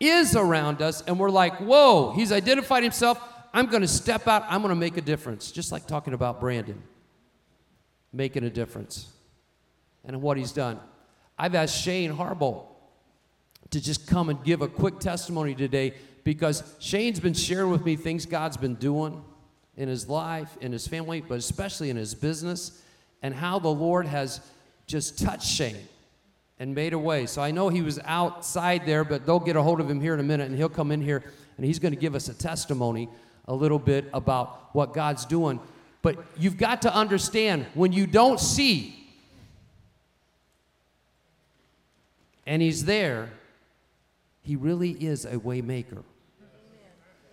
is 0.00 0.34
around 0.34 0.80
us, 0.80 1.02
and 1.06 1.18
we're 1.18 1.30
like, 1.30 1.58
whoa, 1.58 2.12
he's 2.12 2.32
identified 2.32 2.82
himself. 2.82 3.22
I'm 3.52 3.66
going 3.66 3.82
to 3.82 3.88
step 3.88 4.26
out. 4.26 4.44
I'm 4.48 4.62
going 4.62 4.70
to 4.70 4.80
make 4.80 4.96
a 4.96 5.02
difference. 5.02 5.52
Just 5.52 5.70
like 5.70 5.86
talking 5.86 6.14
about 6.14 6.40
Brandon, 6.40 6.82
making 8.12 8.44
a 8.44 8.50
difference 8.50 9.08
and 10.04 10.22
what 10.22 10.38
he's 10.38 10.52
done. 10.52 10.80
I've 11.38 11.54
asked 11.54 11.78
Shane 11.78 12.14
Harbaugh 12.14 12.64
to 13.70 13.80
just 13.80 14.06
come 14.06 14.30
and 14.30 14.42
give 14.42 14.62
a 14.62 14.68
quick 14.68 14.98
testimony 14.98 15.54
today 15.54 15.94
because 16.24 16.62
Shane's 16.80 17.20
been 17.20 17.34
sharing 17.34 17.70
with 17.70 17.84
me 17.84 17.96
things 17.96 18.26
God's 18.26 18.56
been 18.56 18.74
doing 18.74 19.22
in 19.76 19.88
his 19.88 20.08
life, 20.08 20.56
in 20.60 20.72
his 20.72 20.86
family, 20.86 21.20
but 21.20 21.38
especially 21.38 21.90
in 21.90 21.96
his 21.96 22.14
business, 22.14 22.82
and 23.22 23.34
how 23.34 23.58
the 23.58 23.68
Lord 23.68 24.06
has 24.06 24.40
just 24.86 25.18
touched 25.18 25.46
Shane 25.46 25.76
and 26.60 26.74
made 26.74 26.92
a 26.92 26.98
way. 26.98 27.24
So 27.24 27.40
I 27.40 27.50
know 27.50 27.70
he 27.70 27.80
was 27.80 27.98
outside 28.04 28.84
there, 28.84 29.02
but 29.02 29.24
they'll 29.24 29.40
get 29.40 29.56
a 29.56 29.62
hold 29.62 29.80
of 29.80 29.90
him 29.90 30.00
here 30.00 30.12
in 30.14 30.20
a 30.20 30.22
minute, 30.22 30.46
and 30.46 30.56
he'll 30.56 30.68
come 30.68 30.92
in 30.92 31.00
here 31.00 31.24
and 31.56 31.66
he's 31.66 31.78
going 31.78 31.92
to 31.92 32.00
give 32.00 32.14
us 32.14 32.28
a 32.28 32.34
testimony 32.34 33.08
a 33.48 33.54
little 33.54 33.78
bit 33.78 34.04
about 34.12 34.74
what 34.74 34.92
God's 34.92 35.24
doing. 35.24 35.58
But 36.02 36.18
you've 36.38 36.56
got 36.56 36.82
to 36.82 36.94
understand 36.94 37.66
when 37.74 37.92
you 37.92 38.06
don't 38.06 38.38
see, 38.38 38.94
and 42.46 42.62
he's 42.62 42.84
there, 42.84 43.30
he 44.42 44.56
really 44.56 44.92
is 44.92 45.24
a 45.24 45.36
waymaker. 45.36 46.02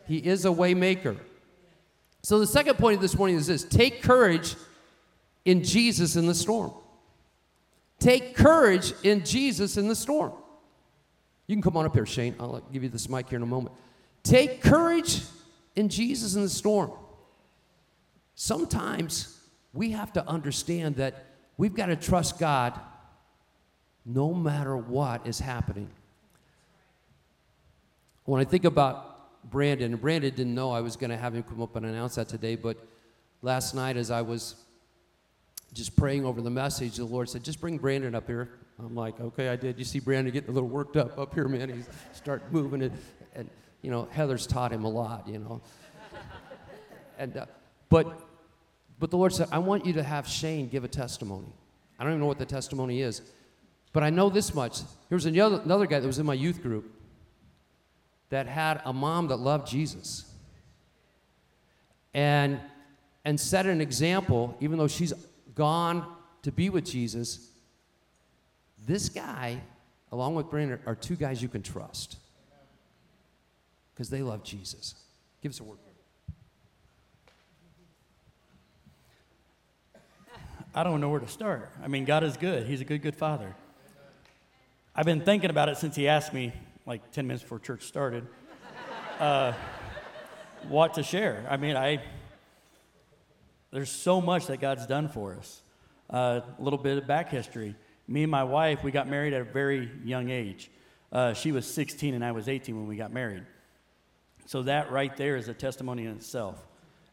He 0.07 0.17
is 0.17 0.45
a 0.45 0.49
waymaker. 0.49 1.17
So 2.23 2.39
the 2.39 2.47
second 2.47 2.77
point 2.77 2.95
of 2.95 3.01
this 3.01 3.17
morning 3.17 3.37
is 3.37 3.47
this: 3.47 3.63
take 3.63 4.01
courage 4.01 4.55
in 5.45 5.63
Jesus 5.63 6.15
in 6.15 6.27
the 6.27 6.35
storm. 6.35 6.71
Take 7.99 8.35
courage 8.35 8.93
in 9.03 9.23
Jesus 9.23 9.77
in 9.77 9.87
the 9.87 9.95
storm. 9.95 10.33
You 11.47 11.55
can 11.55 11.61
come 11.61 11.77
on 11.77 11.85
up 11.85 11.93
here, 11.93 12.05
Shane. 12.05 12.35
I'll 12.39 12.61
give 12.71 12.83
you 12.83 12.89
this 12.89 13.09
mic 13.09 13.29
here 13.29 13.37
in 13.37 13.43
a 13.43 13.47
moment. 13.47 13.75
Take 14.23 14.61
courage 14.61 15.21
in 15.75 15.89
Jesus 15.89 16.35
in 16.35 16.41
the 16.41 16.49
storm. 16.49 16.91
Sometimes 18.35 19.39
we 19.73 19.91
have 19.91 20.13
to 20.13 20.27
understand 20.27 20.97
that 20.97 21.25
we've 21.57 21.73
got 21.73 21.87
to 21.87 21.95
trust 21.95 22.37
God 22.37 22.79
no 24.05 24.33
matter 24.33 24.77
what 24.77 25.25
is 25.25 25.39
happening. 25.39 25.89
When 28.25 28.41
I 28.41 28.43
think 28.43 28.65
about 28.65 29.49
Brandon, 29.49 29.93
and 29.93 30.01
Brandon 30.01 30.33
didn't 30.33 30.53
know 30.53 30.71
I 30.71 30.81
was 30.81 30.97
going 30.97 31.09
to 31.09 31.17
have 31.17 31.33
him 31.33 31.43
come 31.43 31.61
up 31.61 31.75
and 31.75 31.85
announce 31.85 32.15
that 32.15 32.27
today, 32.27 32.55
but 32.55 32.77
last 33.41 33.73
night 33.73 33.95
as 33.97 34.11
I 34.11 34.21
was 34.21 34.55
just 35.73 35.95
praying 35.95 36.25
over 36.25 36.41
the 36.41 36.49
message, 36.49 36.97
the 36.97 37.05
Lord 37.05 37.29
said, 37.29 37.43
just 37.43 37.61
bring 37.61 37.77
Brandon 37.77 38.15
up 38.15 38.27
here. 38.27 38.49
I'm 38.79 38.95
like, 38.95 39.19
okay, 39.19 39.49
I 39.49 39.55
did. 39.55 39.79
You 39.79 39.85
see 39.85 39.99
Brandon 39.99 40.31
getting 40.33 40.49
a 40.49 40.53
little 40.53 40.69
worked 40.69 40.97
up 40.97 41.17
up 41.17 41.33
here, 41.33 41.47
man. 41.47 41.69
He's 41.69 41.89
start 42.13 42.51
moving 42.51 42.81
it. 42.81 42.91
And, 43.35 43.49
you 43.81 43.91
know, 43.91 44.07
Heather's 44.11 44.45
taught 44.45 44.71
him 44.71 44.83
a 44.83 44.89
lot, 44.89 45.27
you 45.27 45.39
know. 45.39 45.61
and, 47.17 47.37
uh, 47.37 47.45
but, 47.89 48.21
but 48.99 49.09
the 49.09 49.17
Lord 49.17 49.33
said, 49.33 49.47
I 49.51 49.59
want 49.59 49.85
you 49.85 49.93
to 49.93 50.03
have 50.03 50.27
Shane 50.27 50.69
give 50.69 50.83
a 50.83 50.87
testimony. 50.87 51.51
I 51.99 52.03
don't 52.03 52.13
even 52.13 52.21
know 52.21 52.27
what 52.27 52.37
the 52.37 52.45
testimony 52.45 53.01
is, 53.01 53.21
but 53.93 54.03
I 54.03 54.09
know 54.09 54.29
this 54.29 54.53
much. 54.53 54.81
There 55.09 55.15
was 55.15 55.25
another, 55.25 55.61
another 55.63 55.87
guy 55.87 55.99
that 55.99 56.07
was 56.07 56.19
in 56.19 56.25
my 56.25 56.35
youth 56.35 56.61
group 56.61 56.93
that 58.29 58.45
had 58.47 58.81
a 58.85 58.93
mom 58.93 59.27
that 59.29 59.37
loved 59.37 59.67
Jesus. 59.67 60.25
And, 62.13 62.59
and 63.25 63.39
set 63.39 63.65
an 63.65 63.81
example, 63.81 64.55
even 64.59 64.77
though 64.77 64.87
she's 64.87 65.13
gone 65.57 66.05
to 66.43 66.51
be 66.51 66.69
with 66.69 66.85
Jesus, 66.85 67.49
this 68.85 69.09
guy, 69.09 69.59
along 70.11 70.35
with 70.35 70.49
Brandon, 70.49 70.79
are 70.85 70.95
two 70.95 71.15
guys 71.15 71.41
you 71.41 71.49
can 71.49 71.63
trust 71.63 72.17
because 73.93 74.09
they 74.09 74.21
love 74.21 74.43
Jesus. 74.43 74.95
Give 75.41 75.51
us 75.51 75.59
a 75.59 75.63
word. 75.63 75.79
I 80.75 80.83
don't 80.83 81.01
know 81.01 81.09
where 81.09 81.19
to 81.19 81.27
start. 81.27 81.71
I 81.83 81.87
mean, 81.87 82.05
God 82.05 82.23
is 82.23 82.37
good. 82.37 82.67
He's 82.67 82.81
a 82.81 82.85
good, 82.85 83.01
good 83.01 83.15
father. 83.15 83.55
I've 84.95 85.07
been 85.07 85.21
thinking 85.21 85.49
about 85.49 85.69
it 85.69 85.77
since 85.77 85.95
he 85.95 86.07
asked 86.07 86.33
me, 86.33 86.53
like 86.85 87.11
10 87.11 87.25
minutes 87.25 87.41
before 87.41 87.57
church 87.57 87.83
started, 87.83 88.27
uh, 89.19 89.53
what 90.67 90.93
to 90.93 91.03
share. 91.03 91.47
I 91.49 91.57
mean, 91.57 91.75
I 91.75 92.03
there's 93.77 93.91
so 93.91 94.19
much 94.19 94.47
that 94.47 94.59
God's 94.59 94.87
done 94.87 95.07
for 95.07 95.35
us. 95.35 95.61
Uh, 96.09 96.41
a 96.57 96.61
little 96.63 96.79
bit 96.79 96.97
of 96.97 97.05
back 97.05 97.29
history. 97.29 97.75
Me 98.07 98.23
and 98.23 98.31
my 98.31 98.43
wife, 98.43 98.83
we 98.83 98.89
got 98.89 99.07
married 99.07 99.33
at 99.33 99.41
a 99.41 99.43
very 99.43 99.91
young 100.03 100.31
age. 100.31 100.71
Uh, 101.11 101.31
she 101.33 101.51
was 101.51 101.71
16 101.71 102.15
and 102.15 102.25
I 102.25 102.31
was 102.31 102.49
18 102.49 102.75
when 102.75 102.87
we 102.87 102.95
got 102.95 103.13
married. 103.13 103.43
So 104.47 104.63
that 104.63 104.91
right 104.91 105.15
there 105.15 105.35
is 105.35 105.47
a 105.47 105.53
testimony 105.53 106.05
in 106.05 106.13
itself. 106.13 106.59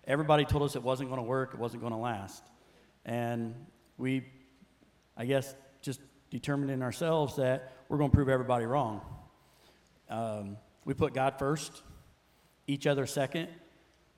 Everybody 0.07 0.47
told 0.47 0.63
us 0.63 0.75
it 0.75 0.83
wasn't 0.83 1.11
going 1.11 1.21
to 1.21 1.27
work, 1.27 1.53
it 1.53 1.61
wasn't 1.61 1.83
going 1.83 1.93
to 1.93 1.99
last. 1.99 2.43
And 3.05 3.55
we, 3.99 4.25
I 5.19 5.27
guess, 5.27 5.55
just 5.83 6.01
determined 6.31 6.71
in 6.71 6.81
ourselves 6.81 7.37
that 7.37 7.75
we're 7.91 7.99
going 7.99 8.11
to 8.11 8.15
prove 8.17 8.31
everybody 8.31 8.65
wrong. 8.65 9.03
Um, 10.09 10.57
we 10.87 10.95
put 10.95 11.13
God 11.13 11.39
first, 11.39 11.83
each 12.67 12.87
other 12.87 13.05
second, 13.05 13.49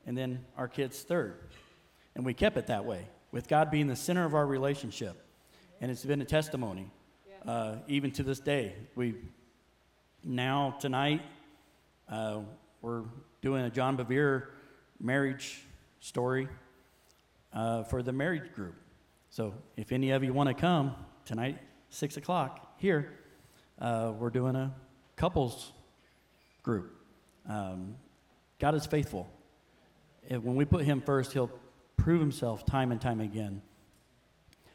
and 0.06 0.16
then 0.16 0.44
our 0.56 0.68
kids 0.68 1.02
third. 1.02 1.40
And 2.16 2.24
we 2.24 2.32
kept 2.32 2.56
it 2.56 2.68
that 2.68 2.86
way, 2.86 3.06
with 3.30 3.46
God 3.46 3.70
being 3.70 3.88
the 3.88 3.94
center 3.94 4.24
of 4.24 4.34
our 4.34 4.46
relationship. 4.46 5.22
And 5.82 5.90
it's 5.90 6.02
been 6.02 6.22
a 6.22 6.24
testimony, 6.24 6.90
uh, 7.46 7.76
even 7.88 8.10
to 8.12 8.22
this 8.22 8.40
day. 8.40 8.74
We, 8.94 9.16
now, 10.24 10.78
tonight, 10.80 11.20
uh, 12.08 12.40
we're 12.80 13.02
doing 13.42 13.66
a 13.66 13.70
John 13.70 13.98
Bevere 13.98 14.44
marriage 14.98 15.60
story 16.00 16.48
uh, 17.52 17.82
for 17.82 18.02
the 18.02 18.12
marriage 18.12 18.50
group. 18.54 18.76
So 19.28 19.52
if 19.76 19.92
any 19.92 20.12
of 20.12 20.24
you 20.24 20.32
want 20.32 20.48
to 20.48 20.54
come 20.54 20.94
tonight, 21.26 21.58
6 21.90 22.16
o'clock 22.16 22.76
here, 22.78 23.12
uh, 23.78 24.14
we're 24.18 24.30
doing 24.30 24.56
a 24.56 24.74
couples 25.16 25.70
group. 26.62 26.96
Um, 27.46 27.96
God 28.58 28.74
is 28.74 28.86
faithful. 28.86 29.28
If, 30.26 30.42
when 30.42 30.56
we 30.56 30.64
put 30.64 30.86
Him 30.86 31.02
first, 31.02 31.34
He'll 31.34 31.50
prove 31.96 32.20
Himself 32.20 32.64
time 32.66 32.92
and 32.92 33.00
time 33.00 33.20
again. 33.20 33.62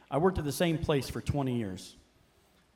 I 0.10 0.18
worked 0.18 0.38
at 0.38 0.44
the 0.44 0.52
same 0.52 0.78
place 0.78 1.10
for 1.10 1.22
20 1.22 1.58
years, 1.58 1.96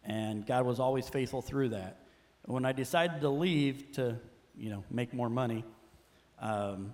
and 0.03 0.45
God 0.45 0.65
was 0.65 0.79
always 0.79 1.09
faithful 1.09 1.41
through 1.41 1.69
that. 1.69 1.99
When 2.45 2.63
I 2.63 2.71
decided 2.71 3.21
to 3.21 3.29
leave 3.29 3.91
to, 3.93 4.17
you 4.55 4.69
know, 4.69 4.83
make 4.89 5.13
more 5.13 5.29
money, 5.29 5.65
um, 6.39 6.93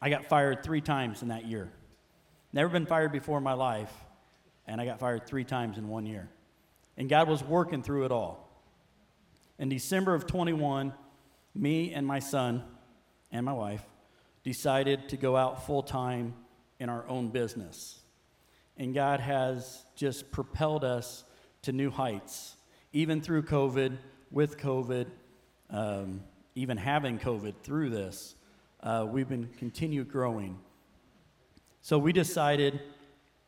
I 0.00 0.10
got 0.10 0.26
fired 0.26 0.64
three 0.64 0.80
times 0.80 1.22
in 1.22 1.28
that 1.28 1.46
year. 1.46 1.70
Never 2.52 2.68
been 2.68 2.86
fired 2.86 3.12
before 3.12 3.38
in 3.38 3.44
my 3.44 3.52
life, 3.52 3.92
and 4.66 4.80
I 4.80 4.84
got 4.84 4.98
fired 4.98 5.26
three 5.26 5.44
times 5.44 5.78
in 5.78 5.88
one 5.88 6.06
year. 6.06 6.28
And 6.96 7.08
God 7.08 7.28
was 7.28 7.42
working 7.42 7.82
through 7.82 8.04
it 8.04 8.12
all. 8.12 8.48
In 9.58 9.68
December 9.68 10.14
of 10.14 10.26
21, 10.26 10.92
me 11.54 11.92
and 11.92 12.06
my 12.06 12.18
son 12.18 12.64
and 13.30 13.46
my 13.46 13.52
wife 13.52 13.82
decided 14.42 15.08
to 15.10 15.16
go 15.16 15.36
out 15.36 15.66
full 15.66 15.82
time 15.82 16.34
in 16.78 16.88
our 16.88 17.06
own 17.08 17.28
business. 17.28 18.00
And 18.76 18.94
God 18.94 19.20
has 19.20 19.84
just 19.94 20.30
propelled 20.30 20.84
us 20.84 21.24
to 21.62 21.72
new 21.72 21.90
heights, 21.90 22.56
even 22.92 23.20
through 23.20 23.42
COVID, 23.42 23.98
with 24.30 24.58
COVID, 24.58 25.06
um, 25.70 26.22
even 26.54 26.76
having 26.76 27.18
COVID 27.18 27.54
through 27.62 27.90
this. 27.90 28.34
Uh, 28.80 29.06
we've 29.08 29.28
been 29.28 29.48
continued 29.58 30.10
growing. 30.10 30.58
So 31.82 31.98
we 31.98 32.12
decided 32.12 32.80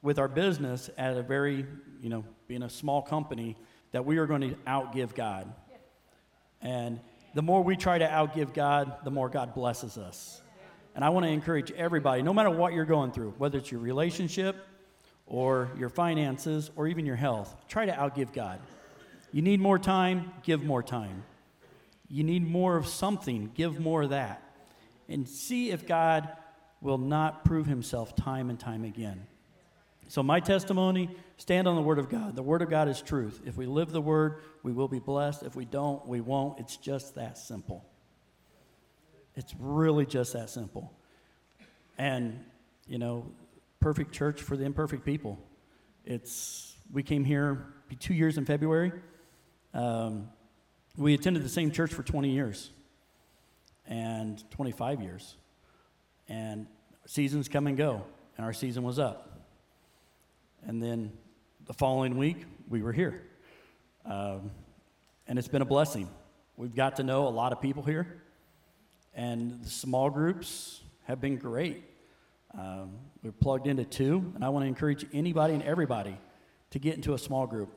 with 0.02 0.19
our 0.19 0.28
business 0.28 0.90
at 0.99 1.16
a 1.16 1.23
very, 1.23 1.66
you 2.00 2.11
know, 2.11 2.25
being 2.47 2.62
a 2.62 2.71
small 2.71 3.00
company, 3.00 3.57
that 3.93 4.04
we 4.04 4.19
are 4.19 4.26
going 4.26 4.43
to 4.43 4.54
outgive 4.66 5.14
God. 5.14 5.52
And 6.61 7.00
the 7.35 7.43
more 7.43 7.62
we 7.62 7.76
try 7.76 7.99
to 7.99 8.07
outgive 8.07 8.52
God, 8.54 9.04
the 9.04 9.11
more 9.11 9.28
God 9.28 9.54
blesses 9.54 9.97
us. 9.97 10.40
And 10.95 11.05
I 11.05 11.09
want 11.09 11.25
to 11.25 11.31
encourage 11.31 11.73
everybody, 11.73 12.23
no 12.23 12.33
matter 12.33 12.51
what 12.51 12.73
you're 12.73 12.85
going 12.85 13.11
through, 13.11 13.35
whether 13.39 13.59
it's 13.59 13.71
your 13.71 13.81
relationship 13.81 14.57
or 15.27 15.71
your 15.79 15.89
finances 15.89 16.71
or 16.77 16.87
even 16.87 17.05
your 17.05 17.17
health, 17.17 17.55
try 17.69 17.87
to 17.87 17.93
outgive 17.93 18.33
God. 18.33 18.61
You 19.33 19.43
need 19.43 19.61
more 19.61 19.79
time, 19.79 20.31
give 20.45 20.63
more 20.63 20.83
time. 20.83 21.25
You 22.09 22.23
need 22.23 22.49
more 22.49 22.77
of 22.77 22.87
something, 22.87 23.51
give 23.55 23.81
more 23.81 24.03
of 24.03 24.11
that. 24.11 24.41
And 25.09 25.29
see 25.29 25.71
if 25.71 25.87
God 25.87 26.29
will 26.81 26.99
not 26.99 27.45
prove 27.45 27.67
himself 27.67 28.15
time 28.15 28.51
and 28.51 28.61
time 28.61 28.85
again. 28.85 29.27
So, 30.09 30.23
my 30.23 30.39
testimony 30.39 31.11
stand 31.39 31.67
on 31.67 31.77
the 31.77 31.83
Word 31.83 31.99
of 31.99 32.09
God. 32.09 32.37
The 32.37 32.43
Word 32.43 32.63
of 32.63 32.71
God 32.71 32.89
is 32.89 33.01
truth. 33.01 33.41
If 33.47 33.57
we 33.57 33.67
live 33.67 33.91
the 33.91 34.01
Word, 34.01 34.43
we 34.63 34.73
will 34.73 34.87
be 34.87 34.99
blessed. 34.99 35.43
If 35.43 35.57
we 35.57 35.65
don't, 35.65 36.07
we 36.07 36.21
won't. 36.21 36.61
It's 36.61 36.77
just 36.77 37.15
that 37.15 37.39
simple. 37.39 37.85
It's 39.37 39.55
really 39.59 40.07
just 40.07 40.33
that 40.33 40.50
simple. 40.50 40.93
And, 41.99 42.45
you 42.87 42.99
know, 42.99 43.26
perfect 43.81 44.12
church 44.12 44.41
for 44.41 44.57
the 44.57 44.64
imperfect 44.64 45.05
people. 45.05 45.38
It's, 46.05 46.76
we 46.93 47.03
came 47.03 47.25
here 47.25 47.67
two 47.99 48.14
years 48.14 48.38
in 48.38 48.45
February. 48.45 48.93
Um, 49.73 50.28
we 50.97 51.15
attended 51.15 51.43
the 51.43 51.49
same 51.49 51.71
church 51.71 51.93
for 51.93 52.02
20 52.02 52.30
years 52.30 52.71
and 53.87 54.49
25 54.50 55.02
years. 55.02 55.37
And 56.28 56.67
seasons 57.06 57.49
come 57.49 57.67
and 57.67 57.76
go, 57.76 58.04
and 58.37 58.47
our 58.47 58.52
season 58.52 58.82
was 58.82 58.99
up. 58.99 59.47
And 60.67 60.82
then 60.82 61.13
the 61.67 61.75
following 61.75 62.17
week, 62.17 62.45
we 62.69 62.82
were 62.82 62.93
here. 62.93 63.23
Um, 64.06 64.50
and 65.26 65.39
it's 65.39 65.49
been 65.49 65.63
a 65.63 65.67
blessing. 65.67 66.08
We've 66.56 66.75
got 66.75 66.97
to 66.97 67.02
know 67.02 67.26
a 67.26 67.30
lot 67.30 67.52
of 67.52 67.61
people 67.61 67.82
here, 67.82 68.23
and 69.15 69.63
the 69.63 69.71
small 69.71 70.11
groups 70.11 70.81
have 71.05 71.21
been 71.21 71.37
great. 71.37 71.85
Um, 72.57 72.93
we're 73.23 73.33
plugged 73.33 73.67
into 73.67 73.85
two, 73.85 74.33
and 74.35 74.45
I 74.45 74.49
want 74.49 74.65
to 74.65 74.69
encourage 74.69 75.07
anybody 75.13 75.55
and 75.55 75.63
everybody 75.63 76.17
to 76.71 76.79
get 76.79 76.95
into 76.95 77.15
a 77.15 77.19
small 77.19 77.47
group, 77.47 77.73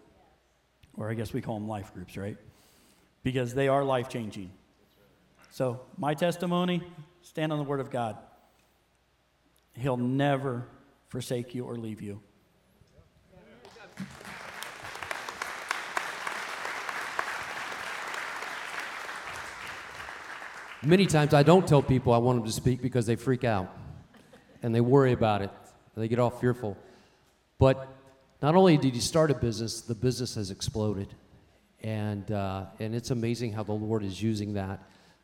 or 0.95 1.09
I 1.09 1.13
guess 1.13 1.33
we 1.33 1.41
call 1.41 1.55
them 1.55 1.67
life 1.67 1.93
groups, 1.93 2.17
right? 2.17 2.37
Because 3.23 3.53
they 3.53 3.67
are 3.67 3.83
life 3.83 4.09
changing. 4.09 4.51
So, 5.51 5.81
my 5.97 6.13
testimony 6.13 6.83
stand 7.21 7.51
on 7.51 7.57
the 7.57 7.63
Word 7.63 7.79
of 7.79 7.89
God. 7.89 8.17
He'll 9.73 9.97
never 9.97 10.65
forsake 11.09 11.55
you 11.55 11.65
or 11.65 11.77
leave 11.77 12.01
you. 12.01 12.21
Many 20.83 21.07
times 21.07 21.33
I 21.33 21.41
don't 21.43 21.67
tell 21.67 21.81
people 21.81 22.13
I 22.13 22.17
want 22.17 22.37
them 22.37 22.45
to 22.45 22.51
speak 22.51 22.81
because 22.81 23.05
they 23.07 23.15
freak 23.15 23.43
out 23.43 23.75
and 24.61 24.73
they 24.73 24.81
worry 24.81 25.11
about 25.11 25.41
it. 25.41 25.49
They 25.95 26.07
get 26.07 26.19
all 26.19 26.29
fearful. 26.29 26.77
But 27.57 27.87
not 28.41 28.55
only 28.55 28.77
did 28.77 28.93
he 28.93 28.99
start 28.99 29.31
a 29.31 29.33
business, 29.33 29.81
the 29.81 29.95
business 29.95 30.35
has 30.35 30.51
exploded. 30.51 31.07
And, 31.81 32.31
uh, 32.31 32.65
and 32.79 32.93
it's 32.93 33.09
amazing 33.09 33.53
how 33.53 33.63
the 33.63 33.73
Lord 33.73 34.03
is 34.03 34.21
using 34.21 34.53
that 34.53 34.83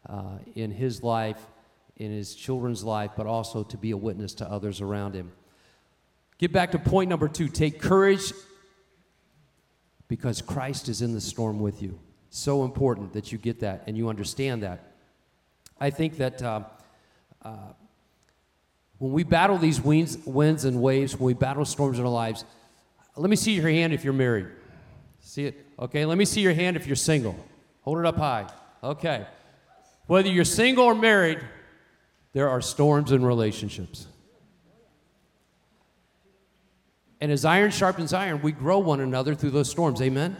uh, 0.10 0.38
in 0.56 0.72
his 0.72 1.04
life, 1.04 1.40
in 1.98 2.12
his 2.12 2.34
children's 2.34 2.84
life, 2.84 3.12
but 3.16 3.28
also 3.28 3.64
to 3.64 3.78
be 3.78 3.92
a 3.92 3.98
witness 3.98 4.34
to 4.36 4.50
others 4.50 4.82
around 4.82 5.14
him. 5.14 5.32
Get 6.40 6.52
back 6.52 6.72
to 6.72 6.80
point 6.80 7.10
number 7.10 7.28
two 7.28 7.48
take 7.48 7.80
courage 7.80 8.34
because 10.08 10.42
Christ 10.42 10.90
is 10.90 11.04
in 11.04 11.14
the 11.14 11.22
storm 11.22 11.60
with 11.60 11.82
you. 11.82 12.00
So 12.32 12.64
important 12.64 13.14
that 13.14 13.32
you 13.32 13.38
get 13.38 13.60
that 13.60 13.84
and 13.86 13.96
you 13.96 14.10
understand 14.10 14.64
that. 14.64 14.93
I 15.84 15.90
think 15.90 16.16
that 16.16 16.42
uh, 16.42 16.62
uh, 17.42 17.58
when 19.00 19.12
we 19.12 19.24
battle 19.24 19.58
these 19.58 19.82
winds, 19.82 20.18
winds 20.20 20.64
and 20.64 20.82
waves, 20.82 21.18
when 21.18 21.26
we 21.26 21.34
battle 21.34 21.66
storms 21.66 22.00
in 22.00 22.06
our 22.06 22.12
lives, 22.12 22.46
let 23.18 23.30
me 23.30 23.36
see 23.36 23.52
your 23.52 23.70
hand 23.70 23.92
if 23.92 24.06
you're 24.06 24.14
married. 24.14 24.48
See 25.20 25.44
it? 25.44 25.66
Okay, 25.78 26.06
let 26.06 26.18
me 26.18 26.24
see 26.24 26.40
your 26.40 26.54
hand 26.54 26.78
if 26.78 26.88
you're 26.88 26.96
single. 26.96 27.36
Hold 27.82 28.00
it 28.00 28.06
up 28.06 28.16
high. 28.16 28.48
Okay. 28.82 29.26
Whether 30.06 30.30
you're 30.30 30.46
single 30.46 30.86
or 30.86 30.96
married, 30.96 31.42
there 32.32 32.48
are 32.48 32.62
storms 32.62 33.12
in 33.12 33.26
relationships. 33.26 34.08
And 37.20 37.30
as 37.30 37.44
iron 37.44 37.72
sharpens 37.72 38.14
iron, 38.14 38.42
we 38.42 38.54
grow 38.54 38.80
one 38.80 39.02
another 39.02 39.36
through 39.36 39.52
those 39.52 39.70
storms. 39.70 40.02
Amen? 40.02 40.38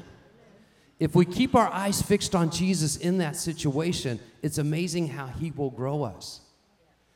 If 1.04 1.16
we 1.16 1.26
keep 1.26 1.54
our 1.54 1.68
eyes 1.68 2.02
fixed 2.02 2.34
on 2.34 2.50
Jesus 2.50 2.96
in 2.96 3.18
that 3.18 3.36
situation, 3.36 4.22
it's 4.42 4.58
amazing 4.58 5.10
how 5.10 5.28
He 5.28 5.52
will 5.52 5.70
grow 5.70 6.04
us. 6.04 6.40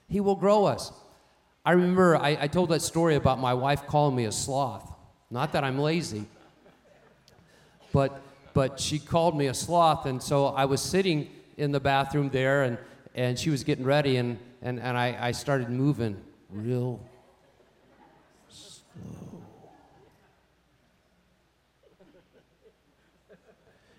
He 0.10 0.20
will 0.20 0.36
grow 0.36 0.66
us. 0.66 0.92
I 1.66 1.72
remember 1.72 2.18
I, 2.18 2.38
I, 2.42 2.48
told 2.48 2.68
that 2.72 2.82
story 2.82 3.16
about 3.16 3.40
my 3.40 3.54
wife 3.54 3.88
calling 3.88 4.14
me 4.14 4.26
a 4.26 4.32
sloth. 4.34 4.94
Not 5.32 5.54
that 5.54 5.64
I'm 5.64 5.80
lazy, 5.80 6.26
but, 7.94 8.22
but 8.54 8.78
she 8.78 9.00
called 9.00 9.38
me 9.38 9.48
a 9.48 9.54
sloth. 9.54 10.06
And 10.06 10.22
so 10.22 10.48
I 10.48 10.66
was 10.66 10.82
sitting 10.82 11.30
in 11.56 11.72
the 11.72 11.80
bathroom 11.80 12.28
there, 12.28 12.64
and, 12.64 12.78
and 13.16 13.40
she 13.40 13.50
was 13.50 13.64
getting 13.64 13.86
ready, 13.86 14.18
and, 14.18 14.38
and, 14.62 14.82
and 14.82 14.98
I, 14.98 15.18
I 15.18 15.32
started 15.32 15.70
moving 15.70 16.18
real 16.50 17.00
slow. 18.50 19.27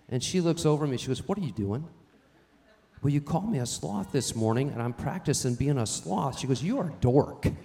And 0.09 0.23
she 0.23 0.41
looks 0.41 0.65
over 0.65 0.85
at 0.85 0.91
me. 0.91 0.97
She 0.97 1.09
goes, 1.09 1.27
What 1.27 1.37
are 1.39 1.43
you 1.43 1.53
doing? 1.53 1.87
Well, 3.03 3.13
you 3.13 3.21
called 3.21 3.51
me 3.51 3.59
a 3.59 3.67
sloth 3.67 4.11
this 4.11 4.35
morning, 4.35 4.71
and 4.71 4.83
I'm 4.83 4.93
practicing 4.93 5.55
being 5.55 5.79
a 5.79 5.87
sloth. 5.87 6.39
She 6.39 6.47
goes, 6.47 6.63
You 6.63 6.79
are 6.79 6.89
a 6.89 6.95
dork. 7.01 7.47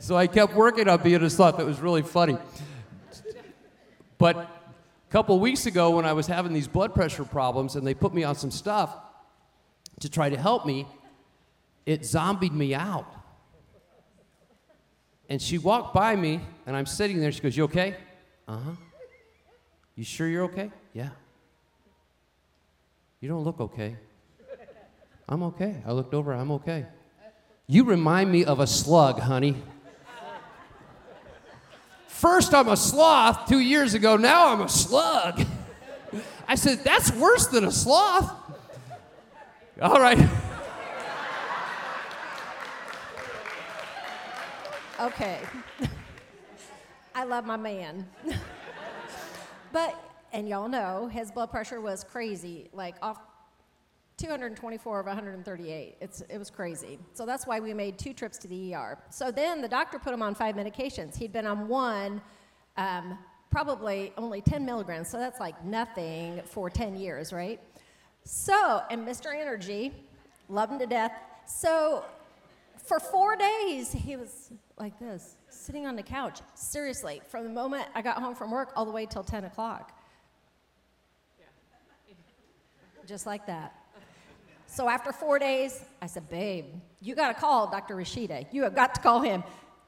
so 0.00 0.16
I 0.16 0.26
kept 0.26 0.54
working 0.54 0.88
on 0.88 1.02
being 1.02 1.22
a 1.22 1.30
sloth. 1.30 1.56
That 1.56 1.66
was 1.66 1.80
really 1.80 2.02
funny. 2.02 2.36
But 4.18 4.36
a 4.36 4.48
couple 5.10 5.38
weeks 5.40 5.66
ago, 5.66 5.90
when 5.96 6.04
I 6.04 6.12
was 6.12 6.26
having 6.26 6.52
these 6.52 6.68
blood 6.68 6.94
pressure 6.94 7.24
problems 7.24 7.76
and 7.76 7.86
they 7.86 7.94
put 7.94 8.12
me 8.12 8.24
on 8.24 8.34
some 8.34 8.50
stuff 8.50 8.94
to 10.00 10.10
try 10.10 10.28
to 10.28 10.36
help 10.36 10.66
me, 10.66 10.86
it 11.86 12.04
zombied 12.04 12.52
me 12.52 12.74
out. 12.74 13.21
And 15.28 15.40
she 15.40 15.58
walked 15.58 15.94
by 15.94 16.16
me, 16.16 16.40
and 16.66 16.76
I'm 16.76 16.86
sitting 16.86 17.20
there. 17.20 17.32
She 17.32 17.40
goes, 17.40 17.56
You 17.56 17.64
okay? 17.64 17.96
Uh 18.46 18.58
huh. 18.58 18.70
You 19.94 20.04
sure 20.04 20.26
you're 20.26 20.44
okay? 20.44 20.70
Yeah. 20.92 21.10
You 23.20 23.28
don't 23.28 23.44
look 23.44 23.60
okay. 23.60 23.96
I'm 25.28 25.42
okay. 25.44 25.82
I 25.86 25.92
looked 25.92 26.14
over, 26.14 26.32
I'm 26.32 26.50
okay. 26.52 26.86
You 27.66 27.84
remind 27.84 28.30
me 28.30 28.44
of 28.44 28.60
a 28.60 28.66
slug, 28.66 29.20
honey. 29.20 29.56
First, 32.08 32.54
I'm 32.54 32.68
a 32.68 32.76
sloth 32.76 33.48
two 33.48 33.60
years 33.60 33.94
ago, 33.94 34.16
now 34.16 34.48
I'm 34.48 34.60
a 34.60 34.68
slug. 34.68 35.44
I 36.46 36.54
said, 36.54 36.80
That's 36.84 37.12
worse 37.12 37.46
than 37.46 37.64
a 37.64 37.72
sloth. 37.72 38.30
All 39.80 40.00
right. 40.00 40.18
Okay. 45.02 45.40
I 47.16 47.24
love 47.24 47.44
my 47.44 47.56
man. 47.56 48.06
but, 49.72 49.96
and 50.32 50.48
y'all 50.48 50.68
know, 50.68 51.08
his 51.08 51.32
blood 51.32 51.50
pressure 51.50 51.80
was 51.80 52.04
crazy, 52.04 52.68
like 52.72 52.94
off 53.02 53.18
224 54.18 55.00
of 55.00 55.06
138. 55.06 55.96
It's, 56.00 56.20
it 56.20 56.38
was 56.38 56.50
crazy. 56.50 57.00
So 57.14 57.26
that's 57.26 57.48
why 57.48 57.58
we 57.58 57.74
made 57.74 57.98
two 57.98 58.12
trips 58.12 58.38
to 58.38 58.48
the 58.48 58.76
ER. 58.76 58.96
So 59.10 59.32
then 59.32 59.60
the 59.60 59.66
doctor 59.66 59.98
put 59.98 60.14
him 60.14 60.22
on 60.22 60.36
five 60.36 60.54
medications. 60.54 61.16
He'd 61.16 61.32
been 61.32 61.46
on 61.46 61.66
one, 61.66 62.22
um, 62.76 63.18
probably 63.50 64.12
only 64.16 64.40
10 64.40 64.64
milligrams, 64.64 65.08
so 65.08 65.18
that's 65.18 65.40
like 65.40 65.64
nothing 65.64 66.40
for 66.44 66.70
10 66.70 66.94
years, 66.94 67.32
right? 67.32 67.58
So, 68.22 68.82
and 68.88 69.04
Mr. 69.04 69.34
Energy, 69.34 69.92
love 70.48 70.70
him 70.70 70.78
to 70.78 70.86
death. 70.86 71.12
So 71.44 72.04
for 72.82 73.00
four 73.00 73.36
days, 73.36 73.92
he 73.92 74.16
was 74.16 74.50
like 74.82 74.98
this, 74.98 75.36
sitting 75.48 75.86
on 75.86 75.94
the 75.94 76.02
couch. 76.02 76.40
Seriously, 76.54 77.22
from 77.28 77.44
the 77.44 77.50
moment 77.50 77.86
I 77.94 78.02
got 78.02 78.20
home 78.20 78.34
from 78.34 78.50
work 78.50 78.72
all 78.74 78.84
the 78.84 78.90
way 78.90 79.06
till 79.06 79.22
10 79.22 79.44
o'clock. 79.44 79.96
Just 83.06 83.24
like 83.24 83.46
that. 83.46 83.76
So 84.66 84.88
after 84.88 85.12
four 85.12 85.38
days, 85.38 85.84
I 86.00 86.06
said, 86.06 86.28
Babe, 86.28 86.64
you 87.00 87.14
got 87.14 87.28
to 87.28 87.40
call 87.40 87.70
Dr. 87.70 87.94
Rashida. 87.94 88.46
You 88.50 88.64
have 88.64 88.74
got 88.74 88.96
to 88.96 89.00
call 89.00 89.20
him. 89.20 89.44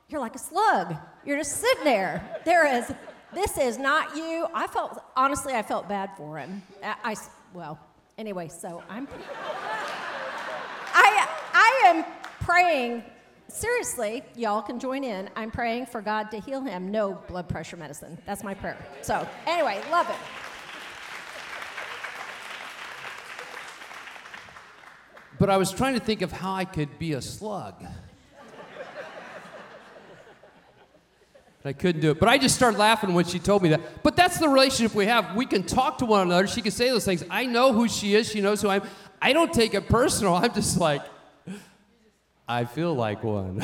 You're 0.08 0.20
like 0.20 0.36
a 0.36 0.38
slug. 0.38 0.94
You're 1.24 1.38
just 1.38 1.56
sitting 1.56 1.84
there. 1.84 2.22
There 2.44 2.64
is, 2.78 2.92
this 3.34 3.58
is 3.58 3.78
not 3.78 4.16
you. 4.16 4.46
I 4.54 4.68
felt, 4.68 5.02
honestly, 5.16 5.54
I 5.54 5.62
felt 5.62 5.88
bad 5.88 6.10
for 6.16 6.38
him. 6.38 6.62
I, 6.84 6.94
I 7.02 7.16
well, 7.52 7.80
anyway, 8.16 8.46
so 8.46 8.80
I'm, 8.88 9.08
I, 10.94 11.26
I 11.52 11.82
am 11.86 12.04
praying 12.40 13.02
seriously, 13.54 14.22
y'all 14.34 14.62
can 14.62 14.78
join 14.78 15.04
in. 15.04 15.30
I'm 15.36 15.50
praying 15.50 15.86
for 15.86 16.02
God 16.02 16.30
to 16.32 16.40
heal 16.40 16.60
him. 16.60 16.90
No 16.90 17.14
blood 17.28 17.48
pressure 17.48 17.76
medicine. 17.76 18.18
That's 18.26 18.42
my 18.42 18.54
prayer. 18.54 18.76
So, 19.02 19.26
anyway, 19.46 19.80
love 19.90 20.10
it. 20.10 20.16
But 25.38 25.50
I 25.50 25.56
was 25.56 25.72
trying 25.72 25.94
to 25.94 26.00
think 26.00 26.22
of 26.22 26.32
how 26.32 26.54
I 26.54 26.64
could 26.64 26.98
be 26.98 27.12
a 27.12 27.22
slug. 27.22 27.74
I 31.66 31.72
couldn't 31.72 32.02
do 32.02 32.10
it. 32.10 32.20
But 32.20 32.28
I 32.28 32.36
just 32.36 32.54
started 32.54 32.78
laughing 32.78 33.14
when 33.14 33.24
she 33.24 33.38
told 33.38 33.62
me 33.62 33.70
that. 33.70 34.02
But 34.02 34.16
that's 34.16 34.38
the 34.38 34.48
relationship 34.48 34.94
we 34.94 35.06
have. 35.06 35.34
We 35.34 35.46
can 35.46 35.62
talk 35.62 35.96
to 35.98 36.04
one 36.04 36.26
another. 36.26 36.46
She 36.46 36.60
can 36.60 36.72
say 36.72 36.90
those 36.90 37.06
things. 37.06 37.24
I 37.30 37.46
know 37.46 37.72
who 37.72 37.88
she 37.88 38.14
is. 38.14 38.30
She 38.30 38.42
knows 38.42 38.60
who 38.60 38.68
I 38.68 38.76
am. 38.76 38.82
I 39.22 39.32
don't 39.32 39.52
take 39.52 39.72
it 39.72 39.88
personal. 39.88 40.34
I'm 40.34 40.52
just 40.52 40.78
like, 40.78 41.00
I 42.46 42.64
feel 42.64 42.94
like 42.94 43.24
one. 43.24 43.60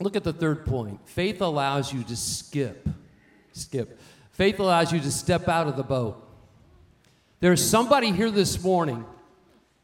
Look 0.00 0.16
at 0.16 0.24
the 0.24 0.32
third 0.32 0.64
point. 0.64 1.00
Faith 1.08 1.40
allows 1.40 1.92
you 1.92 2.04
to 2.04 2.16
skip. 2.16 2.88
Skip. 3.52 3.98
Faith 4.30 4.60
allows 4.60 4.92
you 4.92 5.00
to 5.00 5.10
step 5.10 5.48
out 5.48 5.66
of 5.66 5.76
the 5.76 5.82
boat. 5.82 6.24
There's 7.40 7.64
somebody 7.64 8.12
here 8.12 8.30
this 8.30 8.62
morning, 8.62 9.04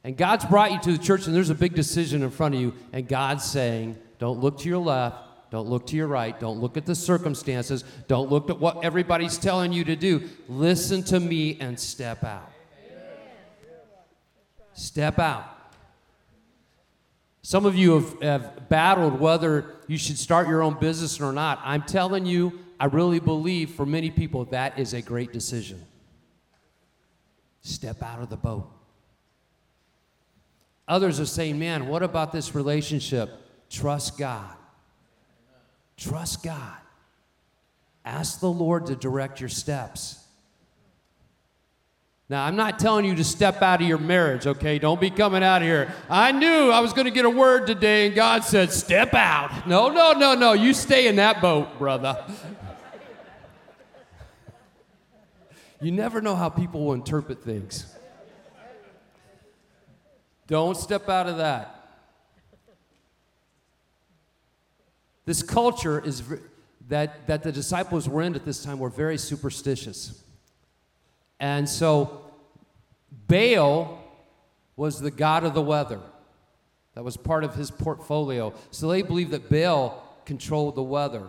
and 0.04 0.16
God's 0.16 0.44
brought 0.44 0.72
you 0.72 0.80
to 0.80 0.92
the 0.92 1.02
church, 1.02 1.26
and 1.26 1.34
there's 1.34 1.50
a 1.50 1.54
big 1.54 1.74
decision 1.74 2.22
in 2.22 2.30
front 2.30 2.54
of 2.54 2.60
you, 2.60 2.74
and 2.92 3.06
God's 3.06 3.44
saying, 3.44 3.96
Don't 4.18 4.40
look 4.40 4.58
to 4.60 4.68
your 4.68 4.78
left, 4.78 5.16
don't 5.50 5.68
look 5.68 5.86
to 5.88 5.96
your 5.96 6.06
right, 6.06 6.38
don't 6.38 6.60
look 6.60 6.76
at 6.76 6.86
the 6.86 6.94
circumstances, 6.94 7.84
don't 8.08 8.30
look 8.30 8.50
at 8.50 8.58
what 8.58 8.84
everybody's 8.84 9.38
telling 9.38 9.72
you 9.72 9.84
to 9.84 9.96
do. 9.96 10.28
Listen 10.48 11.02
to 11.04 11.20
me 11.20 11.58
and 11.60 11.78
step 11.78 12.24
out. 12.24 12.53
Step 14.74 15.18
out. 15.18 15.46
Some 17.42 17.66
of 17.66 17.76
you 17.76 17.94
have, 17.94 18.22
have 18.22 18.68
battled 18.68 19.20
whether 19.20 19.74
you 19.86 19.98
should 19.98 20.18
start 20.18 20.48
your 20.48 20.62
own 20.62 20.78
business 20.80 21.20
or 21.20 21.32
not. 21.32 21.60
I'm 21.62 21.82
telling 21.82 22.26
you, 22.26 22.58
I 22.80 22.86
really 22.86 23.20
believe 23.20 23.70
for 23.70 23.86
many 23.86 24.10
people 24.10 24.46
that 24.46 24.78
is 24.78 24.94
a 24.94 25.02
great 25.02 25.32
decision. 25.32 25.84
Step 27.60 28.02
out 28.02 28.20
of 28.20 28.30
the 28.30 28.36
boat. 28.36 28.70
Others 30.88 31.20
are 31.20 31.26
saying, 31.26 31.58
man, 31.58 31.86
what 31.86 32.02
about 32.02 32.32
this 32.32 32.54
relationship? 32.54 33.30
Trust 33.70 34.18
God. 34.18 34.54
Trust 35.96 36.42
God. 36.42 36.76
Ask 38.04 38.40
the 38.40 38.50
Lord 38.50 38.86
to 38.86 38.96
direct 38.96 39.40
your 39.40 39.48
steps. 39.48 40.23
Now, 42.30 42.46
I'm 42.46 42.56
not 42.56 42.78
telling 42.78 43.04
you 43.04 43.14
to 43.16 43.24
step 43.24 43.60
out 43.60 43.82
of 43.82 43.86
your 43.86 43.98
marriage, 43.98 44.46
okay? 44.46 44.78
Don't 44.78 44.98
be 44.98 45.10
coming 45.10 45.42
out 45.42 45.60
of 45.60 45.68
here. 45.68 45.92
I 46.08 46.32
knew 46.32 46.70
I 46.70 46.80
was 46.80 46.94
going 46.94 47.04
to 47.04 47.10
get 47.10 47.26
a 47.26 47.30
word 47.30 47.66
today, 47.66 48.06
and 48.06 48.14
God 48.14 48.44
said, 48.44 48.72
step 48.72 49.12
out. 49.12 49.68
No, 49.68 49.90
no, 49.90 50.12
no, 50.12 50.34
no. 50.34 50.54
You 50.54 50.72
stay 50.72 51.06
in 51.06 51.16
that 51.16 51.42
boat, 51.42 51.78
brother. 51.78 52.24
You 55.82 55.92
never 55.92 56.22
know 56.22 56.34
how 56.34 56.48
people 56.48 56.86
will 56.86 56.94
interpret 56.94 57.44
things. 57.44 57.94
Don't 60.46 60.78
step 60.78 61.10
out 61.10 61.28
of 61.28 61.36
that. 61.36 61.70
This 65.26 65.42
culture 65.42 66.00
is 66.02 66.22
that, 66.88 67.26
that 67.26 67.42
the 67.42 67.52
disciples 67.52 68.08
were 68.08 68.22
in 68.22 68.34
at 68.34 68.46
this 68.46 68.64
time 68.64 68.78
were 68.78 68.88
very 68.88 69.18
superstitious. 69.18 70.23
And 71.40 71.68
so 71.68 72.20
Baal 73.28 74.00
was 74.76 75.00
the 75.00 75.10
god 75.10 75.44
of 75.44 75.54
the 75.54 75.62
weather. 75.62 76.00
That 76.94 77.04
was 77.04 77.16
part 77.16 77.44
of 77.44 77.54
his 77.54 77.70
portfolio. 77.70 78.54
So 78.70 78.88
they 78.88 79.02
believed 79.02 79.32
that 79.32 79.50
Baal 79.50 80.02
controlled 80.24 80.76
the 80.76 80.82
weather. 80.82 81.28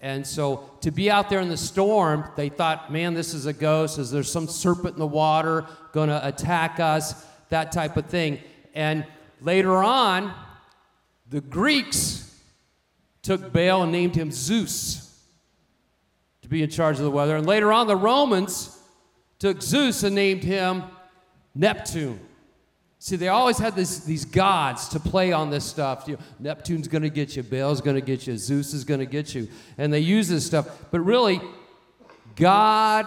And 0.00 0.26
so 0.26 0.70
to 0.82 0.90
be 0.90 1.10
out 1.10 1.30
there 1.30 1.40
in 1.40 1.48
the 1.48 1.56
storm, 1.56 2.24
they 2.36 2.48
thought, 2.48 2.92
man, 2.92 3.14
this 3.14 3.34
is 3.34 3.46
a 3.46 3.52
ghost. 3.52 3.98
Is 3.98 4.10
there 4.10 4.22
some 4.22 4.46
serpent 4.46 4.94
in 4.94 4.98
the 4.98 5.06
water 5.06 5.66
going 5.92 6.08
to 6.08 6.26
attack 6.26 6.80
us? 6.80 7.24
That 7.48 7.72
type 7.72 7.96
of 7.96 8.06
thing. 8.06 8.40
And 8.74 9.06
later 9.40 9.76
on, 9.82 10.34
the 11.28 11.40
Greeks 11.40 12.22
took 13.22 13.52
Baal 13.52 13.82
and 13.82 13.92
named 13.92 14.14
him 14.14 14.30
Zeus 14.30 15.02
to 16.42 16.48
be 16.48 16.62
in 16.62 16.70
charge 16.70 16.98
of 16.98 17.04
the 17.04 17.10
weather. 17.10 17.36
And 17.36 17.46
later 17.46 17.72
on, 17.72 17.86
the 17.86 17.96
Romans 17.96 18.75
took 19.38 19.62
Zeus 19.62 20.02
and 20.02 20.14
named 20.14 20.42
him 20.42 20.84
Neptune. 21.54 22.20
See, 22.98 23.16
they 23.16 23.28
always 23.28 23.58
had 23.58 23.76
this, 23.76 24.00
these 24.00 24.24
gods 24.24 24.88
to 24.88 25.00
play 25.00 25.32
on 25.32 25.50
this 25.50 25.64
stuff. 25.64 26.04
You 26.08 26.16
know, 26.16 26.22
Neptune's 26.40 26.88
going 26.88 27.02
to 27.02 27.10
get 27.10 27.36
you, 27.36 27.42
Baal's 27.42 27.80
going 27.80 27.96
to 27.96 28.00
get 28.00 28.26
you, 28.26 28.36
Zeus 28.36 28.72
is 28.74 28.84
going 28.84 29.00
to 29.00 29.06
get 29.06 29.34
you. 29.34 29.48
And 29.78 29.92
they 29.92 30.00
use 30.00 30.28
this 30.28 30.46
stuff. 30.46 30.68
But 30.90 31.00
really, 31.00 31.40
God 32.34 33.06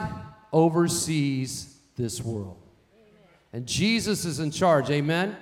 oversees 0.53 1.75
this 1.95 2.21
world. 2.21 2.57
And 3.51 3.65
Jesus 3.65 4.25
is 4.25 4.39
in 4.39 4.51
charge. 4.51 4.89
Amen? 4.89 5.35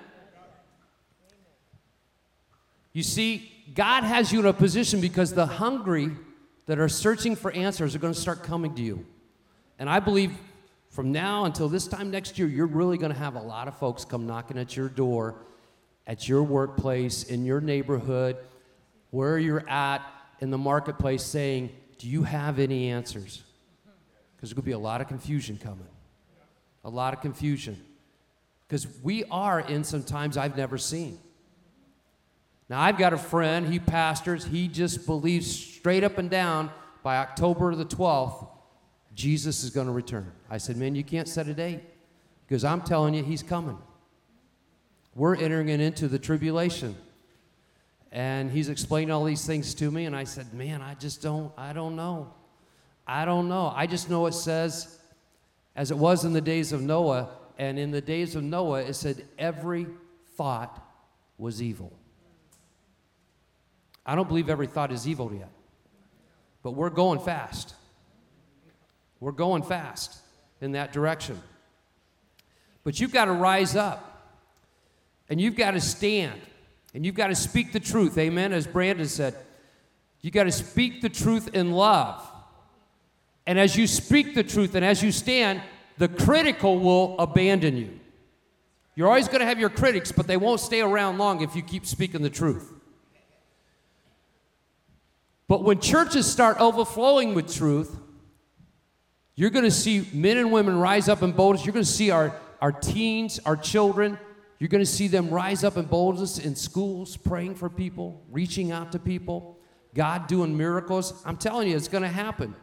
You 2.93 3.04
see, 3.04 3.52
God 3.76 4.04
has 4.04 4.32
you 4.32 4.39
in 4.39 4.45
a 4.45 4.54
position 4.54 5.02
because 5.02 5.34
the 5.34 5.45
hungry 5.45 6.12
that 6.65 6.80
are 6.80 6.89
searching 6.89 7.36
for 7.36 7.52
answers 7.52 7.95
are 7.95 8.00
going 8.00 8.13
to 8.13 8.19
start 8.19 8.43
coming 8.43 8.73
to 8.76 8.82
you. 8.82 9.06
And 9.78 9.89
I 9.89 10.00
believe 10.00 10.32
from 10.97 11.12
now 11.12 11.45
until 11.45 11.69
this 11.69 11.86
time 11.86 12.10
next 12.10 12.39
year, 12.39 12.47
you're 12.47 12.65
really 12.65 12.97
going 12.97 13.13
to 13.13 13.19
have 13.19 13.36
a 13.36 13.39
lot 13.39 13.67
of 13.67 13.77
folks 13.77 14.03
come 14.03 14.25
knocking 14.25 14.57
at 14.57 14.75
your 14.75 14.89
door, 14.89 15.36
at 16.07 16.27
your 16.27 16.41
workplace, 16.41 17.21
in 17.21 17.45
your 17.45 17.62
neighborhood, 17.62 18.36
where 19.12 19.38
you're 19.38 19.69
at 19.69 20.01
in 20.39 20.49
the 20.49 20.57
marketplace, 20.57 21.23
saying, 21.23 21.69
Do 21.99 22.10
you 22.10 22.23
have 22.23 22.57
any 22.57 22.89
answers? 22.89 23.43
Because 23.86 24.49
there's 24.49 24.53
going 24.53 24.63
to 24.63 24.65
be 24.65 24.71
a 24.71 24.79
lot 24.79 24.99
of 24.99 25.07
confusion 25.07 25.60
coming. 25.63 25.86
A 26.83 26.89
lot 26.89 27.13
of 27.13 27.21
confusion. 27.21 27.79
Because 28.67 28.88
we 29.03 29.23
are 29.25 29.60
in 29.60 29.83
some 29.83 30.01
times 30.01 30.36
I've 30.36 30.57
never 30.57 30.79
seen. 30.79 31.19
Now, 32.69 32.81
I've 32.81 32.97
got 32.97 33.13
a 33.13 33.19
friend, 33.19 33.71
he 33.71 33.77
pastors, 33.77 34.45
he 34.45 34.67
just 34.67 35.05
believes 35.05 35.45
straight 35.45 36.03
up 36.03 36.17
and 36.17 36.31
down 36.31 36.71
by 37.03 37.17
October 37.17 37.75
the 37.75 37.86
12th, 37.86 38.47
Jesus 39.13 39.63
is 39.63 39.69
going 39.69 39.86
to 39.86 39.93
return. 39.93 40.31
I 40.49 40.57
said, 40.57 40.77
Man, 40.77 40.95
you 40.95 41.03
can't 41.03 41.27
set 41.27 41.47
a 41.47 41.53
date 41.53 41.81
because 42.47 42.63
I'm 42.63 42.81
telling 42.81 43.13
you, 43.13 43.23
he's 43.23 43.43
coming. 43.43 43.77
We're 45.15 45.36
entering 45.36 45.69
into 45.69 46.07
the 46.07 46.19
tribulation. 46.19 46.95
And 48.12 48.49
he's 48.49 48.69
explained 48.69 49.12
all 49.12 49.25
these 49.25 49.45
things 49.45 49.73
to 49.75 49.91
me, 49.91 50.05
and 50.05 50.15
I 50.15 50.23
said, 50.23 50.53
Man, 50.53 50.81
I 50.81 50.93
just 50.95 51.21
don't, 51.21 51.51
I 51.57 51.73
don't 51.73 51.95
know. 51.95 52.33
I 53.05 53.25
don't 53.25 53.47
know. 53.49 53.71
I 53.75 53.88
just 53.88 54.10
know 54.10 54.25
it 54.27 54.33
says, 54.33 54.99
as 55.75 55.91
it 55.91 55.97
was 55.97 56.25
in 56.25 56.33
the 56.33 56.41
days 56.41 56.73
of 56.73 56.81
Noah, 56.81 57.29
and 57.57 57.79
in 57.79 57.91
the 57.91 58.01
days 58.01 58.36
of 58.36 58.43
Noah, 58.43 58.81
it 58.81 58.93
said, 58.93 59.25
every 59.38 59.88
thought 60.36 60.83
was 61.38 61.62
evil. 61.62 61.91
I 64.05 64.15
don't 64.15 64.27
believe 64.27 64.49
every 64.49 64.67
thought 64.67 64.91
is 64.91 65.07
evil 65.07 65.33
yet. 65.33 65.49
But 66.63 66.71
we're 66.71 66.89
going 66.89 67.19
fast. 67.19 67.75
We're 69.19 69.31
going 69.31 69.63
fast 69.63 70.21
in 70.62 70.72
that 70.74 70.91
direction. 70.91 71.41
But 72.84 73.00
you've 73.00 73.13
got 73.13 73.26
to 73.26 73.34
rise 73.34 73.76
up 73.76 74.32
and 75.30 75.41
you've 75.41 75.56
got 75.56 75.72
to 75.72 75.82
stand 75.82 76.39
and 76.93 77.06
you've 77.06 77.15
got 77.15 77.28
to 77.28 77.36
speak 77.36 77.74
the 77.74 77.80
truth. 77.80 78.17
Amen. 78.17 78.54
As 78.54 78.65
Brandon 78.65 79.08
said, 79.08 79.36
you 80.22 80.32
got 80.32 80.46
to 80.46 80.52
speak 80.52 81.02
the 81.02 81.10
truth 81.10 81.54
in 81.54 81.72
love. 81.72 82.26
And 83.46 83.60
as 83.60 83.76
you 83.76 83.88
speak 83.88 84.36
the 84.36 84.43
truth 84.43 84.76
and 84.76 84.84
as 84.84 85.04
you 85.04 85.12
stand, 85.12 85.62
the 85.98 86.08
critical 86.08 86.80
will 86.80 87.17
abandon 87.20 87.78
you. 87.78 88.00
You're 88.96 89.08
always 89.08 89.28
going 89.28 89.41
to 89.41 89.46
have 89.46 89.60
your 89.60 89.70
critics, 89.70 90.12
but 90.12 90.28
they 90.28 90.38
won't 90.38 90.60
stay 90.60 90.82
around 90.82 91.17
long 91.17 91.41
if 91.41 91.56
you 91.56 91.62
keep 91.62 91.86
speaking 91.86 92.24
the 92.24 92.30
truth. 92.30 92.74
But 95.48 95.63
when 95.63 95.80
churches 95.80 96.30
start 96.30 96.58
overflowing 96.60 97.34
with 97.34 97.54
truth, 97.54 97.98
you're 99.38 99.52
going 99.52 99.65
to 99.65 99.71
see 99.71 100.10
men 100.13 100.38
and 100.38 100.52
women 100.52 100.80
rise 100.80 101.08
up 101.08 101.21
in 101.21 101.32
boldness. 101.32 101.63
You're 101.63 101.73
going 101.73 101.86
to 101.86 101.91
see 101.91 102.10
our, 102.10 102.36
our 102.60 102.71
teens, 102.71 103.39
our 103.45 103.56
children, 103.56 104.17
you're 104.58 104.67
going 104.67 104.84
to 104.84 104.89
see 104.89 105.08
them 105.08 105.30
rise 105.30 105.63
up 105.63 105.78
in 105.78 105.86
boldness 105.86 106.39
in 106.39 106.56
schools, 106.56 107.15
praying 107.15 107.54
for 107.54 107.69
people, 107.69 108.23
reaching 108.32 108.71
out 108.71 108.91
to 108.93 109.00
people, 109.00 109.60
God 109.93 110.26
doing 110.26 110.58
miracles. 110.58 111.21
I'm 111.23 111.38
telling 111.38 111.69
you, 111.69 111.76
it's 111.76 111.88
going 111.88 112.02
to 112.02 112.10
happen. 112.10 112.56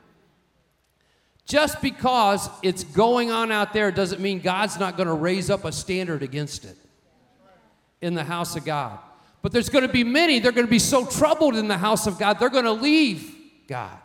Just 1.46 1.80
because 1.80 2.50
it's 2.62 2.82
going 2.82 3.30
on 3.30 3.52
out 3.52 3.72
there 3.72 3.92
doesn't 3.92 4.20
mean 4.20 4.40
God's 4.40 4.76
not 4.80 4.96
going 4.96 5.06
to 5.06 5.14
raise 5.14 5.50
up 5.50 5.64
a 5.64 5.70
standard 5.70 6.24
against 6.24 6.64
it 6.64 6.76
in 8.00 8.14
the 8.14 8.24
house 8.24 8.56
of 8.56 8.64
God. 8.64 8.98
But 9.42 9.52
there's 9.52 9.68
going 9.68 9.86
to 9.86 9.92
be 9.92 10.02
many, 10.02 10.40
they're 10.40 10.50
going 10.50 10.66
to 10.66 10.70
be 10.70 10.80
so 10.80 11.06
troubled 11.06 11.54
in 11.54 11.68
the 11.68 11.78
house 11.78 12.08
of 12.08 12.18
God, 12.18 12.40
they're 12.40 12.50
going 12.50 12.64
to 12.64 12.72
leave 12.72 13.32
God. 13.68 13.96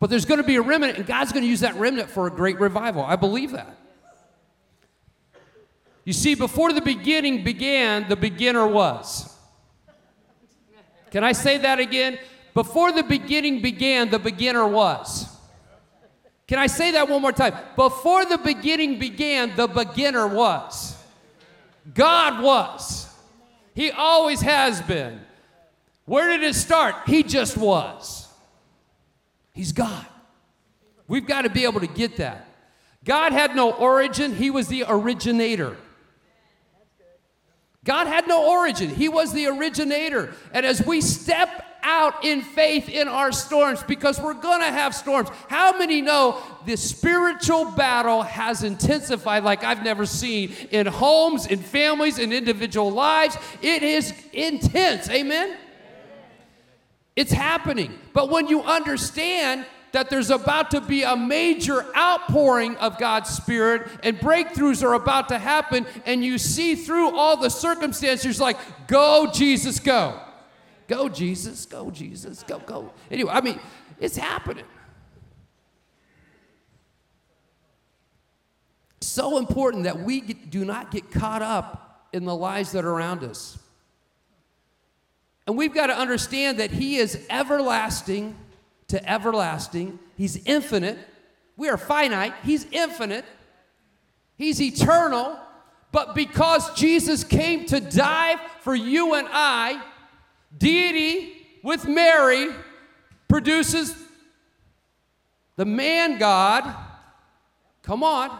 But 0.00 0.10
there's 0.10 0.24
going 0.24 0.40
to 0.40 0.46
be 0.46 0.56
a 0.56 0.62
remnant, 0.62 0.96
and 0.98 1.06
God's 1.06 1.32
going 1.32 1.42
to 1.42 1.48
use 1.48 1.60
that 1.60 1.74
remnant 1.74 2.10
for 2.10 2.26
a 2.26 2.30
great 2.30 2.60
revival. 2.60 3.02
I 3.02 3.16
believe 3.16 3.52
that. 3.52 3.76
You 6.04 6.12
see, 6.12 6.34
before 6.34 6.72
the 6.72 6.80
beginning 6.80 7.44
began, 7.44 8.08
the 8.08 8.16
beginner 8.16 8.66
was. 8.66 9.34
Can 11.10 11.24
I 11.24 11.32
say 11.32 11.58
that 11.58 11.78
again? 11.80 12.18
Before 12.54 12.92
the 12.92 13.02
beginning 13.02 13.60
began, 13.60 14.10
the 14.10 14.18
beginner 14.18 14.66
was. 14.66 15.26
Can 16.46 16.58
I 16.58 16.66
say 16.66 16.92
that 16.92 17.08
one 17.08 17.20
more 17.20 17.32
time? 17.32 17.54
Before 17.76 18.24
the 18.24 18.38
beginning 18.38 18.98
began, 18.98 19.54
the 19.54 19.68
beginner 19.68 20.26
was. 20.26 20.96
God 21.92 22.42
was. 22.42 23.06
He 23.74 23.90
always 23.90 24.40
has 24.40 24.80
been. 24.80 25.20
Where 26.06 26.30
did 26.30 26.42
it 26.42 26.54
start? 26.54 26.94
He 27.06 27.22
just 27.22 27.56
was. 27.58 28.17
He's 29.58 29.72
God. 29.72 30.06
We've 31.08 31.26
got 31.26 31.42
to 31.42 31.50
be 31.50 31.64
able 31.64 31.80
to 31.80 31.88
get 31.88 32.18
that. 32.18 32.46
God 33.04 33.32
had 33.32 33.56
no 33.56 33.72
origin, 33.72 34.32
He 34.32 34.50
was 34.50 34.68
the 34.68 34.84
originator. 34.86 35.76
God 37.82 38.06
had 38.06 38.28
no 38.28 38.48
origin, 38.48 38.88
He 38.88 39.08
was 39.08 39.32
the 39.32 39.48
originator. 39.48 40.32
And 40.52 40.64
as 40.64 40.86
we 40.86 41.00
step 41.00 41.64
out 41.82 42.24
in 42.24 42.42
faith 42.42 42.88
in 42.88 43.08
our 43.08 43.32
storms, 43.32 43.82
because 43.82 44.20
we're 44.20 44.34
going 44.34 44.60
to 44.60 44.70
have 44.70 44.94
storms, 44.94 45.28
how 45.48 45.76
many 45.76 46.02
know 46.02 46.40
the 46.64 46.76
spiritual 46.76 47.72
battle 47.72 48.22
has 48.22 48.62
intensified 48.62 49.42
like 49.42 49.64
I've 49.64 49.82
never 49.82 50.06
seen 50.06 50.52
in 50.70 50.86
homes, 50.86 51.48
in 51.48 51.58
families, 51.58 52.20
in 52.20 52.32
individual 52.32 52.92
lives? 52.92 53.36
It 53.60 53.82
is 53.82 54.14
intense. 54.32 55.10
Amen? 55.10 55.56
It's 57.18 57.32
happening. 57.32 57.98
But 58.12 58.30
when 58.30 58.46
you 58.46 58.62
understand 58.62 59.66
that 59.90 60.08
there's 60.08 60.30
about 60.30 60.70
to 60.70 60.80
be 60.80 61.02
a 61.02 61.16
major 61.16 61.84
outpouring 61.96 62.76
of 62.76 62.96
God's 62.96 63.30
Spirit 63.30 63.90
and 64.04 64.16
breakthroughs 64.20 64.84
are 64.84 64.94
about 64.94 65.30
to 65.30 65.38
happen, 65.38 65.84
and 66.06 66.24
you 66.24 66.38
see 66.38 66.76
through 66.76 67.18
all 67.18 67.36
the 67.36 67.50
circumstances, 67.50 68.40
like, 68.40 68.56
go, 68.86 69.28
Jesus, 69.34 69.80
go. 69.80 70.20
Go, 70.86 71.08
Jesus, 71.08 71.66
go, 71.66 71.90
Jesus, 71.90 72.44
go, 72.44 72.60
go. 72.60 72.92
Anyway, 73.10 73.32
I 73.32 73.40
mean, 73.40 73.58
it's 73.98 74.16
happening. 74.16 74.64
So 79.00 79.38
important 79.38 79.82
that 79.84 79.98
we 79.98 80.20
do 80.20 80.64
not 80.64 80.92
get 80.92 81.10
caught 81.10 81.42
up 81.42 82.06
in 82.12 82.24
the 82.24 82.34
lies 82.36 82.70
that 82.70 82.84
are 82.84 82.92
around 82.92 83.24
us. 83.24 83.58
And 85.48 85.56
we've 85.56 85.72
got 85.72 85.86
to 85.86 85.98
understand 85.98 86.60
that 86.60 86.70
He 86.70 86.98
is 86.98 87.26
everlasting 87.30 88.36
to 88.88 89.10
everlasting. 89.10 89.98
He's 90.14 90.36
infinite. 90.44 90.98
We 91.56 91.70
are 91.70 91.78
finite. 91.78 92.34
He's 92.44 92.66
infinite. 92.70 93.24
He's 94.36 94.60
eternal. 94.60 95.38
But 95.90 96.14
because 96.14 96.74
Jesus 96.74 97.24
came 97.24 97.64
to 97.68 97.80
die 97.80 98.36
for 98.60 98.74
you 98.74 99.14
and 99.14 99.26
I, 99.30 99.82
deity 100.58 101.32
with 101.62 101.88
Mary 101.88 102.50
produces 103.26 103.96
the 105.56 105.64
man 105.64 106.18
God. 106.18 106.76
Come 107.82 108.02
on. 108.02 108.38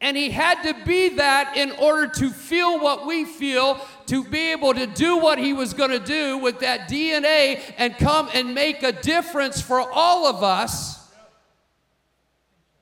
And 0.00 0.16
he 0.16 0.30
had 0.30 0.62
to 0.62 0.86
be 0.86 1.10
that 1.16 1.58
in 1.58 1.72
order 1.72 2.06
to 2.14 2.30
feel 2.30 2.78
what 2.80 3.06
we 3.06 3.26
feel, 3.26 3.78
to 4.08 4.24
be 4.24 4.52
able 4.52 4.72
to 4.72 4.86
do 4.86 5.18
what 5.18 5.38
he 5.38 5.52
was 5.52 5.74
going 5.74 5.90
to 5.90 5.98
do 5.98 6.38
with 6.38 6.60
that 6.60 6.88
DNA 6.88 7.60
and 7.76 7.96
come 7.98 8.28
and 8.32 8.54
make 8.54 8.82
a 8.82 8.92
difference 8.92 9.60
for 9.60 9.80
all 9.80 10.26
of 10.26 10.42
us. 10.42 10.98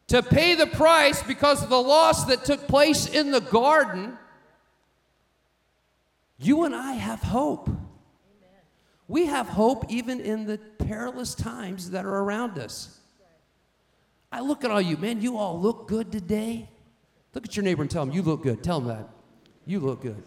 To 0.08 0.22
pay 0.22 0.54
the 0.54 0.68
price 0.68 1.20
because 1.24 1.64
of 1.64 1.68
the 1.68 1.80
loss 1.80 2.26
that 2.26 2.44
took 2.44 2.68
place 2.68 3.08
in 3.08 3.32
the 3.32 3.40
garden. 3.40 4.16
You 6.38 6.62
and 6.62 6.74
I 6.76 6.92
have 6.92 7.20
hope. 7.20 7.70
We 9.08 9.26
have 9.26 9.48
hope 9.48 9.90
even 9.90 10.20
in 10.20 10.46
the 10.46 10.58
perilous 10.58 11.34
times 11.34 11.90
that 11.90 12.04
are 12.04 12.22
around 12.22 12.56
us. 12.56 13.00
I 14.30 14.40
look 14.40 14.64
at 14.64 14.70
all 14.70 14.80
you, 14.80 14.96
man, 14.96 15.20
you 15.20 15.38
all 15.38 15.60
look 15.60 15.88
good 15.88 16.12
today. 16.12 16.68
Look 17.34 17.46
at 17.46 17.56
your 17.56 17.64
neighbor 17.64 17.82
and 17.82 17.90
tell 17.90 18.04
him, 18.04 18.12
You 18.12 18.22
look 18.22 18.44
good. 18.44 18.62
Tell 18.62 18.78
him 18.78 18.86
that. 18.88 19.08
You 19.66 19.80
look 19.80 20.02
good. 20.02 20.22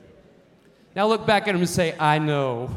Now 0.95 1.07
look 1.07 1.25
back 1.25 1.43
at 1.43 1.55
him 1.55 1.61
and 1.61 1.69
say, 1.69 1.95
I 1.99 2.19
know. 2.19 2.75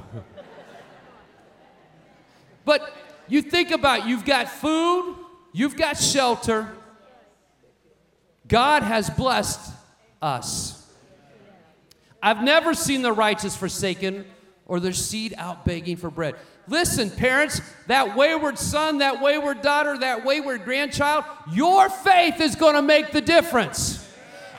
but 2.65 2.93
you 3.29 3.43
think 3.43 3.71
about 3.71 4.07
you've 4.07 4.25
got 4.25 4.49
food, 4.49 5.17
you've 5.53 5.77
got 5.77 5.97
shelter. 5.97 6.69
God 8.47 8.83
has 8.83 9.09
blessed 9.09 9.73
us. 10.21 10.79
I've 12.23 12.43
never 12.43 12.75
seen 12.75 13.03
the 13.03 13.13
righteous 13.13 13.57
forsaken 13.57 14.25
or 14.67 14.79
their 14.79 14.93
seed 14.93 15.35
out 15.39 15.65
begging 15.65 15.97
for 15.97 16.11
bread. 16.11 16.37
Listen, 16.69 17.11
parents, 17.11 17.61
that 17.89 18.17
wayward 18.17 18.59
son, 18.59 18.99
that 18.99 19.21
wayward 19.21 19.63
daughter, 19.63 19.99
that 19.99 20.25
wayward 20.25 20.65
grandchild, 20.65 21.25
your 21.51 21.89
faith 21.91 22.41
is 22.41 22.55
going 22.55 22.75
to 22.75 22.83
make 22.83 23.11
the 23.11 23.21
difference. 23.21 24.09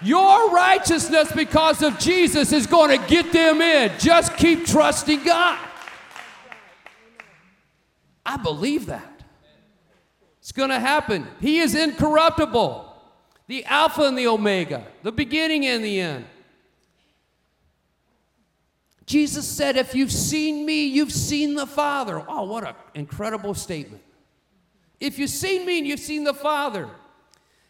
Your 0.04 0.52
righteousness 0.52 1.32
because 1.32 1.82
of 1.82 1.98
Jesus 1.98 2.52
is 2.52 2.68
going 2.68 3.00
to 3.00 3.08
get 3.08 3.32
them 3.32 3.62
in. 3.62 3.92
Just 4.00 4.36
keep 4.36 4.66
trusting 4.66 5.24
God. 5.24 5.60
I 8.26 8.38
believe 8.38 8.88
that. 8.88 9.24
It's 10.40 10.52
going 10.52 10.70
to 10.70 10.80
happen. 10.80 11.26
He 11.40 11.60
is 11.60 11.74
incorruptible, 11.74 12.94
the 13.48 13.64
Alpha 13.66 14.04
and 14.04 14.18
the 14.18 14.28
Omega, 14.28 14.86
the 15.02 15.12
beginning 15.12 15.66
and 15.66 15.84
the 15.84 16.02
end. 16.02 16.26
Jesus 19.06 19.48
said, 19.48 19.78
If 19.78 19.96
you've 19.96 20.12
seen 20.12 20.66
me, 20.66 20.86
you've 20.86 21.12
seen 21.14 21.56
the 21.56 21.68
Father. 21.68 22.24
Oh, 22.28 22.44
what 22.44 22.68
an 22.68 22.76
incredible 22.94 23.54
statement. 23.54 24.02
If 25.00 25.20
you've 25.20 25.30
seen 25.30 25.66
me 25.66 25.80
and 25.80 25.88
you've 25.88 26.00
seen 26.00 26.24
the 26.24 26.34
Father, 26.34 26.90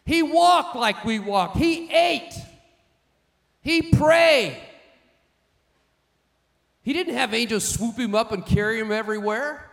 he 0.04 0.22
walked 0.22 0.76
like 0.76 1.04
we 1.04 1.18
walk. 1.18 1.56
He 1.56 1.90
ate. 1.90 2.34
He 3.60 3.82
prayed. 3.82 4.60
He 6.82 6.92
didn't 6.92 7.14
have 7.14 7.32
angels 7.32 7.66
swoop 7.66 7.98
him 7.98 8.14
up 8.14 8.30
and 8.30 8.44
carry 8.44 8.78
him 8.78 8.92
everywhere. 8.92 9.70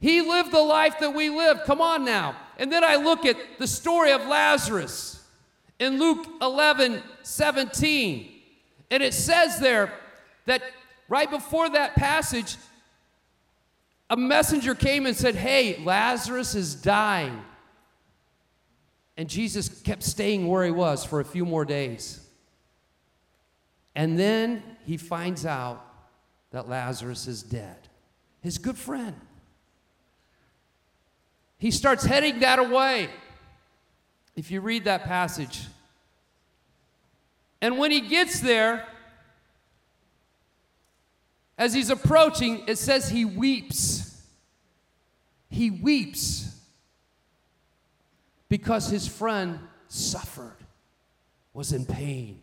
He 0.00 0.20
lived 0.20 0.52
the 0.52 0.60
life 0.60 0.98
that 0.98 1.14
we 1.14 1.30
live. 1.30 1.62
Come 1.64 1.80
on 1.80 2.04
now. 2.04 2.36
And 2.58 2.72
then 2.72 2.82
I 2.82 2.96
look 2.96 3.24
at 3.24 3.36
the 3.58 3.66
story 3.66 4.10
of 4.10 4.26
Lazarus 4.26 5.24
in 5.78 5.98
Luke 6.00 6.26
11 6.42 7.02
17. 7.22 8.32
And 8.90 9.02
it 9.02 9.14
says 9.14 9.60
there 9.60 9.92
that 10.46 10.62
right 11.08 11.30
before 11.30 11.68
that 11.70 11.94
passage, 11.94 12.56
a 14.10 14.16
messenger 14.16 14.74
came 14.74 15.06
and 15.06 15.16
said, 15.16 15.36
Hey, 15.36 15.80
Lazarus 15.84 16.56
is 16.56 16.74
dying. 16.74 17.42
And 19.18 19.28
Jesus 19.28 19.68
kept 19.68 20.04
staying 20.04 20.46
where 20.46 20.64
he 20.64 20.70
was 20.70 21.04
for 21.04 21.18
a 21.18 21.24
few 21.24 21.44
more 21.44 21.64
days. 21.64 22.20
And 23.96 24.16
then 24.16 24.62
he 24.86 24.96
finds 24.96 25.44
out 25.44 25.84
that 26.52 26.68
Lazarus 26.68 27.26
is 27.26 27.42
dead. 27.42 27.76
His 28.40 28.58
good 28.58 28.78
friend. 28.78 29.16
He 31.58 31.72
starts 31.72 32.04
heading 32.04 32.38
that 32.40 32.60
away. 32.60 33.10
If 34.36 34.52
you 34.52 34.60
read 34.60 34.84
that 34.84 35.02
passage, 35.02 35.62
and 37.60 37.76
when 37.76 37.90
he 37.90 38.02
gets 38.02 38.38
there, 38.38 38.86
as 41.58 41.74
he's 41.74 41.90
approaching, 41.90 42.62
it 42.68 42.78
says 42.78 43.08
he 43.08 43.24
weeps. 43.24 44.22
He 45.50 45.72
weeps 45.72 46.54
because 48.48 48.88
his 48.88 49.06
friend 49.06 49.58
suffered, 49.88 50.56
was 51.52 51.72
in 51.72 51.84
pain. 51.84 52.40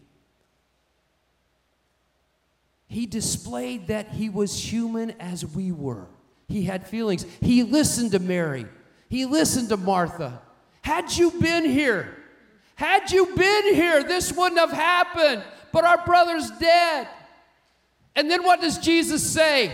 He 2.87 3.05
displayed 3.05 3.87
that 3.87 4.09
he 4.09 4.29
was 4.29 4.57
human 4.57 5.11
as 5.19 5.45
we 5.45 5.71
were. 5.71 6.05
He 6.47 6.63
had 6.63 6.87
feelings. 6.87 7.25
He 7.41 7.63
listened 7.63 8.11
to 8.11 8.19
Mary. 8.19 8.67
He 9.09 9.25
listened 9.25 9.69
to 9.69 9.77
Martha. 9.77 10.41
Had 10.81 11.15
you 11.17 11.31
been 11.31 11.65
here, 11.65 12.15
had 12.75 13.11
you 13.11 13.35
been 13.35 13.73
here, 13.73 14.03
this 14.03 14.31
wouldn't 14.31 14.59
have 14.59 14.71
happened. 14.71 15.43
But 15.71 15.85
our 15.85 16.05
brother's 16.05 16.49
dead. 16.51 17.07
And 18.15 18.29
then 18.29 18.43
what 18.43 18.61
does 18.61 18.77
Jesus 18.77 19.29
say 19.29 19.71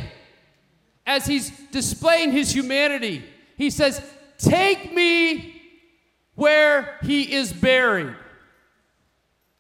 as 1.05 1.25
he's 1.25 1.49
displaying 1.71 2.31
his 2.31 2.51
humanity? 2.51 3.23
He 3.57 3.69
says, 3.69 4.01
Take 4.37 4.93
me 4.93 5.50
where 6.41 6.97
he 7.03 7.35
is 7.35 7.53
buried. 7.53 8.15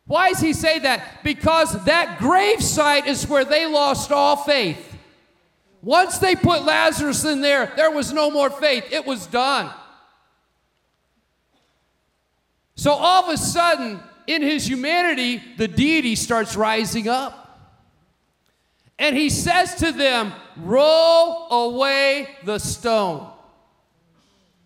Why 0.07 0.29
does 0.29 0.39
he 0.39 0.51
say 0.51 0.79
that? 0.79 1.23
Because 1.23 1.85
that 1.85 2.17
gravesite 2.17 3.05
is 3.05 3.27
where 3.27 3.45
they 3.45 3.67
lost 3.67 4.11
all 4.11 4.35
faith. 4.35 4.97
Once 5.83 6.17
they 6.17 6.35
put 6.35 6.63
Lazarus 6.65 7.23
in 7.23 7.41
there, 7.41 7.71
there 7.75 7.91
was 7.91 8.11
no 8.11 8.31
more 8.31 8.49
faith. 8.49 8.91
It 8.91 9.05
was 9.05 9.27
done. 9.27 9.71
So 12.73 12.93
all 12.93 13.25
of 13.25 13.29
a 13.29 13.37
sudden, 13.37 13.99
in 14.25 14.41
his 14.41 14.67
humanity, 14.67 15.39
the 15.57 15.67
deity 15.67 16.15
starts 16.15 16.55
rising 16.55 17.07
up. 17.07 17.69
And 18.97 19.15
he 19.15 19.29
says 19.29 19.75
to 19.75 19.91
them, 19.91 20.33
Roll 20.57 21.47
away 21.51 22.27
the 22.43 22.57
stone. 22.57 23.29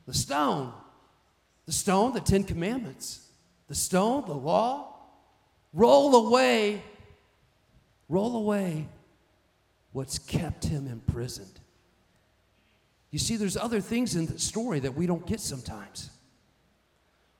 The 0.07 0.13
stone. 0.13 0.71
The 1.65 1.71
stone, 1.71 2.13
the 2.13 2.19
Ten 2.19 2.43
Commandments. 2.43 3.27
The 3.67 3.75
stone, 3.75 4.25
the 4.25 4.33
law. 4.33 4.93
Roll 5.73 6.27
away, 6.27 6.81
roll 8.07 8.37
away 8.37 8.87
what's 9.91 10.17
kept 10.19 10.65
him 10.65 10.87
imprisoned. 10.87 11.59
You 13.11 13.19
see, 13.19 13.35
there's 13.35 13.57
other 13.57 13.81
things 13.81 14.15
in 14.15 14.25
the 14.25 14.39
story 14.39 14.79
that 14.81 14.93
we 14.93 15.05
don't 15.05 15.25
get 15.25 15.39
sometimes. 15.39 16.09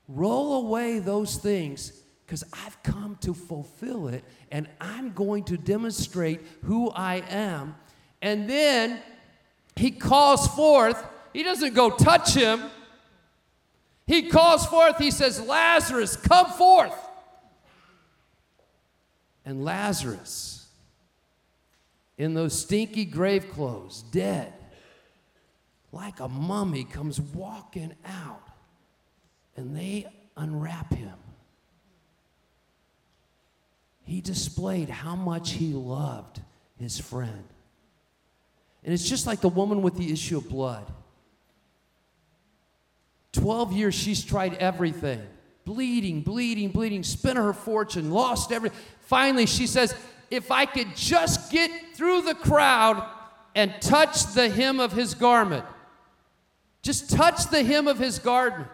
Roll 0.08 0.66
away 0.66 1.00
those 1.00 1.38
things 1.38 1.92
because 2.26 2.44
I've 2.54 2.82
come 2.84 3.18
to 3.22 3.34
fulfill 3.34 4.08
it 4.08 4.24
and 4.52 4.68
I'm 4.80 5.14
going 5.14 5.44
to 5.46 5.58
demonstrate 5.58 6.42
who 6.64 6.92
I 6.92 7.24
am. 7.30 7.76
And 8.22 8.50
then 8.50 9.00
he 9.76 9.92
calls 9.92 10.48
forth, 10.48 11.04
he 11.34 11.44
doesn't 11.44 11.74
go 11.74 11.90
touch 11.90 12.34
him. 12.34 12.62
He 14.08 14.30
calls 14.30 14.66
forth, 14.66 14.98
he 14.98 15.12
says, 15.12 15.42
Lazarus, 15.42 16.16
come 16.16 16.52
forth. 16.52 16.94
And 19.46 19.64
Lazarus, 19.64 20.68
in 22.18 22.34
those 22.34 22.58
stinky 22.58 23.06
grave 23.06 23.52
clothes, 23.52 24.04
dead, 24.12 24.54
like 25.92 26.20
a 26.20 26.28
mummy, 26.28 26.84
comes 26.84 27.20
walking 27.20 27.94
out. 28.06 28.42
And 29.58 29.76
they 29.76 30.08
unwrap 30.36 30.94
him 30.94 31.14
he 34.06 34.22
displayed 34.22 34.88
how 34.88 35.16
much 35.16 35.52
he 35.52 35.74
loved 35.74 36.40
his 36.80 37.00
friend. 37.00 37.44
And 38.84 38.94
it's 38.94 39.10
just 39.10 39.26
like 39.26 39.42
the 39.42 39.50
woman 39.50 39.82
with 39.82 39.98
the 39.98 40.14
issue 40.14 40.38
of 40.38 40.48
blood. 40.48 40.86
12 43.36 43.74
years 43.74 43.94
she's 43.94 44.24
tried 44.24 44.56
everything 44.56 45.22
bleeding, 45.66 46.22
bleeding, 46.22 46.70
bleeding, 46.70 47.04
spent 47.04 47.38
her 47.38 47.52
fortune, 47.52 48.12
lost 48.12 48.52
everything. 48.52 48.78
Finally, 49.02 49.48
she 49.48 49.68
says, 49.68 49.96
If 50.32 50.52
I 50.52 50.66
could 50.66 50.96
just 50.96 51.52
get 51.52 51.72
through 51.96 52.22
the 52.22 52.36
crowd 52.36 53.04
and 53.56 53.74
touch 53.82 54.26
the 54.34 54.48
hem 54.48 54.80
of 54.80 54.92
his 54.92 55.16
garment, 55.16 55.66
just 56.84 57.10
touch 57.10 57.48
the 57.48 57.64
hem 57.64 57.88
of 57.88 57.98
his 57.98 58.20
garment. 58.20 58.70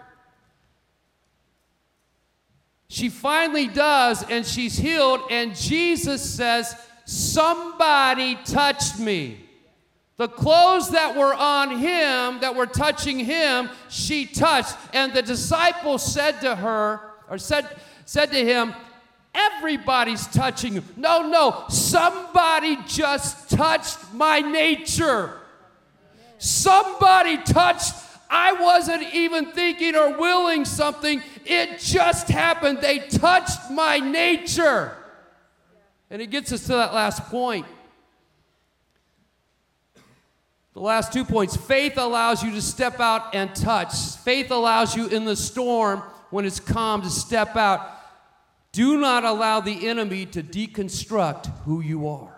She 2.89 3.07
finally 3.07 3.67
does, 3.67 4.21
and 4.29 4.45
she's 4.45 4.77
healed, 4.77 5.21
and 5.29 5.55
Jesus 5.55 6.21
says, 6.21 6.75
Somebody 7.05 8.35
touched 8.43 8.99
me. 8.99 9.45
The 10.21 10.27
clothes 10.27 10.91
that 10.91 11.15
were 11.15 11.33
on 11.33 11.79
him, 11.79 12.41
that 12.41 12.53
were 12.53 12.67
touching 12.67 13.17
him, 13.17 13.71
she 13.89 14.27
touched. 14.27 14.77
And 14.93 15.11
the 15.15 15.23
disciples 15.23 16.05
said 16.05 16.41
to 16.41 16.55
her, 16.55 17.01
or 17.27 17.39
said, 17.39 17.67
said 18.05 18.31
to 18.31 18.45
him, 18.45 18.75
Everybody's 19.33 20.27
touching 20.27 20.75
you. 20.75 20.83
No, 20.95 21.27
no, 21.27 21.63
somebody 21.69 22.77
just 22.85 23.49
touched 23.49 23.97
my 24.13 24.41
nature. 24.41 25.39
Somebody 26.37 27.37
touched 27.37 27.95
I 28.29 28.53
wasn't 28.53 29.11
even 29.15 29.47
thinking 29.47 29.95
or 29.95 30.19
willing 30.19 30.65
something. 30.65 31.23
It 31.45 31.79
just 31.79 32.27
happened. 32.27 32.77
They 32.79 32.99
touched 32.99 33.71
my 33.71 33.97
nature. 33.97 34.95
And 36.11 36.21
it 36.21 36.29
gets 36.29 36.51
us 36.51 36.61
to 36.67 36.73
that 36.73 36.93
last 36.93 37.23
point. 37.23 37.65
The 40.81 40.87
last 40.87 41.13
two 41.13 41.25
points 41.25 41.55
faith 41.55 41.95
allows 41.97 42.41
you 42.41 42.49
to 42.53 42.61
step 42.61 42.99
out 42.99 43.35
and 43.35 43.53
touch. 43.53 43.93
Faith 44.23 44.49
allows 44.49 44.95
you 44.95 45.09
in 45.09 45.25
the 45.25 45.35
storm 45.35 45.99
when 46.31 46.43
it's 46.43 46.59
calm 46.59 47.03
to 47.03 47.09
step 47.11 47.55
out. 47.55 47.87
Do 48.71 48.97
not 48.97 49.23
allow 49.23 49.59
the 49.59 49.87
enemy 49.87 50.25
to 50.25 50.41
deconstruct 50.41 51.45
who 51.65 51.81
you 51.81 52.07
are. 52.07 52.35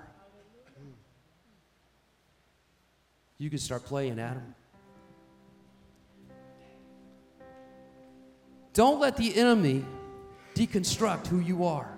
You 3.37 3.49
can 3.49 3.59
start 3.59 3.85
playing, 3.85 4.19
Adam. 4.19 4.53
Don't 8.73 8.99
let 8.99 9.15
the 9.15 9.33
enemy 9.37 9.85
deconstruct 10.53 11.27
who 11.27 11.39
you 11.39 11.63
are. 11.63 11.97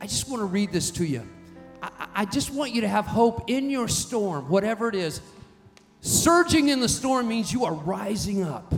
I 0.00 0.06
just 0.06 0.28
want 0.28 0.42
to 0.42 0.46
read 0.46 0.70
this 0.70 0.92
to 0.92 1.04
you. 1.04 1.26
I, 1.82 2.08
I, 2.14 2.24
just 2.24 2.50
want 2.52 2.72
you 2.72 2.82
to 2.82 2.88
have 2.88 3.06
hope 3.06 3.50
in 3.50 3.68
your 3.68 3.88
storm, 3.88 4.48
whatever 4.48 4.88
it 4.88 4.94
is. 4.94 5.20
Surging 6.00 6.68
in 6.68 6.80
the 6.80 6.88
storm 6.88 7.28
means 7.28 7.52
you 7.52 7.64
are 7.64 7.74
rising 7.74 8.44
up. 8.44 8.72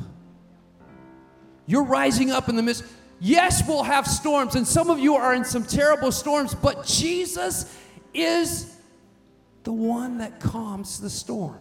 You're 1.67 1.85
rising 1.85 2.31
up 2.31 2.49
in 2.49 2.57
the 2.57 2.63
midst. 2.63 2.85
Yes, 3.21 3.67
we'll 3.67 3.83
have 3.83 4.07
storms, 4.07 4.55
and 4.55 4.67
some 4.67 4.91
of 4.91 4.99
you 4.99 5.15
are 5.15 5.35
in 5.35 5.45
some 5.45 5.65
terrible 5.65 6.13
storms, 6.13 6.55
but 6.55 6.85
Jesus 6.85 7.75
is 8.13 8.77
the 9.63 9.73
one 9.73 10.19
that 10.19 10.41
calms 10.41 11.01
the 11.01 11.11
storm. 11.11 11.59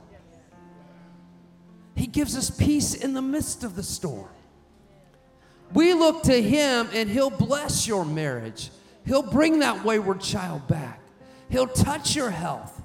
He 1.96 2.08
gives 2.08 2.36
us 2.36 2.50
peace 2.50 2.94
in 2.94 3.14
the 3.14 3.22
midst 3.22 3.64
of 3.64 3.76
the 3.76 3.84
storm. 3.84 4.30
We 5.74 5.94
look 5.94 6.24
to 6.24 6.42
Him 6.42 6.90
and 6.94 7.10
He'll 7.10 7.30
bless 7.30 7.88
your 7.88 8.06
marriage. 8.06 8.70
He'll 9.06 9.24
bring 9.24 9.60
that 9.60 9.84
wayward 9.84 10.22
child 10.22 10.68
back. 10.68 11.00
He'll 11.50 11.68
touch 11.68 12.16
your 12.16 12.30
health. 12.30 12.82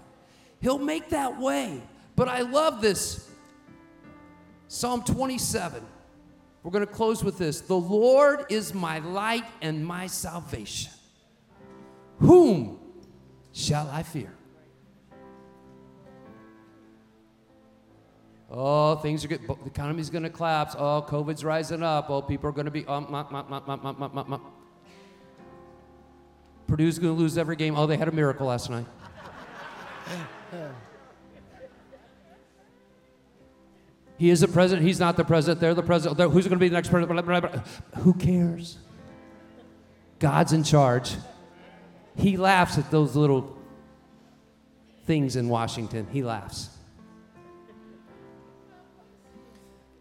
He'll 0.61 0.79
make 0.79 1.11
that 1.11 1.41
way. 1.41 1.83
But 2.17 2.29
I 2.29 2.41
love 2.41 2.81
this. 2.81 3.29
Psalm 4.67 5.03
27. 5.03 5.83
We're 6.63 6.71
going 6.71 6.87
to 6.87 6.93
close 6.93 7.23
with 7.25 7.39
this. 7.39 7.61
The 7.61 7.77
Lord 7.77 8.47
is 8.51 8.75
my 8.75 8.99
light 8.99 9.45
and 9.63 9.87
my 9.87 10.07
salvation. 10.07 10.93
Whom 12.19 12.79
shall 13.53 13.89
I 13.89 14.03
fear? 14.03 14.33
Oh, 18.51 18.97
things 18.97 19.25
are 19.25 19.29
good. 19.29 19.47
The 19.47 19.57
economy's 19.67 20.09
going 20.11 20.23
to 20.25 20.31
collapse. 20.31 20.75
Oh, 20.77 21.05
COVID's 21.07 21.45
rising 21.45 21.83
up. 21.83 22.09
Oh, 22.09 22.23
people 22.23 22.49
are 22.49 22.53
going 22.53 22.65
to 22.65 22.71
be. 22.71 22.87
Um, 22.87 23.15
um, 23.15 23.53
um, 23.69 24.53
Purdue's 26.69 26.99
going 26.99 27.17
to 27.17 27.21
lose 27.21 27.39
every 27.39 27.57
game. 27.57 27.77
Oh, 27.77 27.87
they 27.87 27.97
had 27.97 28.09
a 28.09 28.13
miracle 28.13 28.47
last 28.47 28.69
night. 28.69 28.85
he 34.19 34.29
is 34.29 34.41
the 34.41 34.49
president. 34.49 34.87
He's 34.87 35.01
not 35.01 35.17
the 35.17 35.25
president. 35.25 35.61
They're 35.61 35.73
the 35.73 35.83
president. 35.83 36.19
They're, 36.19 36.29
who's 36.29 36.45
going 36.47 36.59
to 36.59 36.61
be 36.61 36.69
the 36.69 36.75
next 36.75 36.91
president? 36.91 37.67
Who 37.97 38.13
cares? 38.13 38.77
God's 40.19 40.53
in 40.53 40.63
charge. 40.63 41.17
He 42.17 42.37
laughs 42.37 42.77
at 42.77 42.91
those 42.91 43.17
little 43.17 43.57
things 45.07 45.37
in 45.37 45.49
Washington. 45.49 46.07
He 46.13 46.23
laughs. 46.23 46.69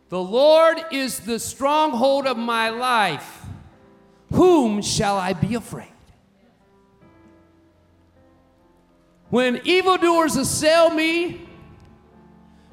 The 0.10 0.22
Lord 0.22 0.80
is 0.92 1.20
the 1.22 1.40
stronghold 1.40 2.28
of 2.28 2.38
my 2.38 2.70
life. 2.70 3.46
Whom 4.34 4.82
shall 4.82 5.16
I 5.18 5.32
be 5.32 5.56
afraid? 5.56 5.88
When 9.38 9.62
evildoers 9.66 10.36
assail 10.36 10.90
me 10.90 11.48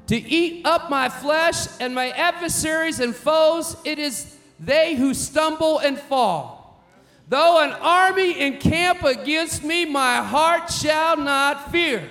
to 0.07 0.15
eat 0.15 0.65
up 0.65 0.89
my 0.89 1.09
flesh 1.09 1.67
and 1.79 1.93
my 1.93 2.09
adversaries 2.09 2.99
and 2.99 3.15
foes, 3.15 3.77
it 3.85 3.99
is 3.99 4.35
they 4.59 4.95
who 4.95 5.13
stumble 5.13 5.77
and 5.77 5.95
fall. 5.95 6.83
Though 7.29 7.61
an 7.61 7.69
army 7.73 8.41
encamp 8.41 9.03
against 9.03 9.63
me, 9.63 9.85
my 9.85 10.23
heart 10.23 10.71
shall 10.71 11.17
not 11.17 11.71
fear. 11.71 12.09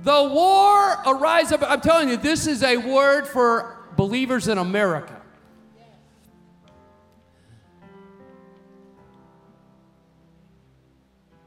The 0.00 0.24
war 0.24 0.98
arise 1.06 1.52
up. 1.52 1.62
I'm 1.62 1.80
telling 1.80 2.08
you, 2.08 2.16
this 2.16 2.48
is 2.48 2.64
a 2.64 2.76
word 2.76 3.28
for 3.28 3.76
believers 3.96 4.48
in 4.48 4.58
America. 4.58 5.13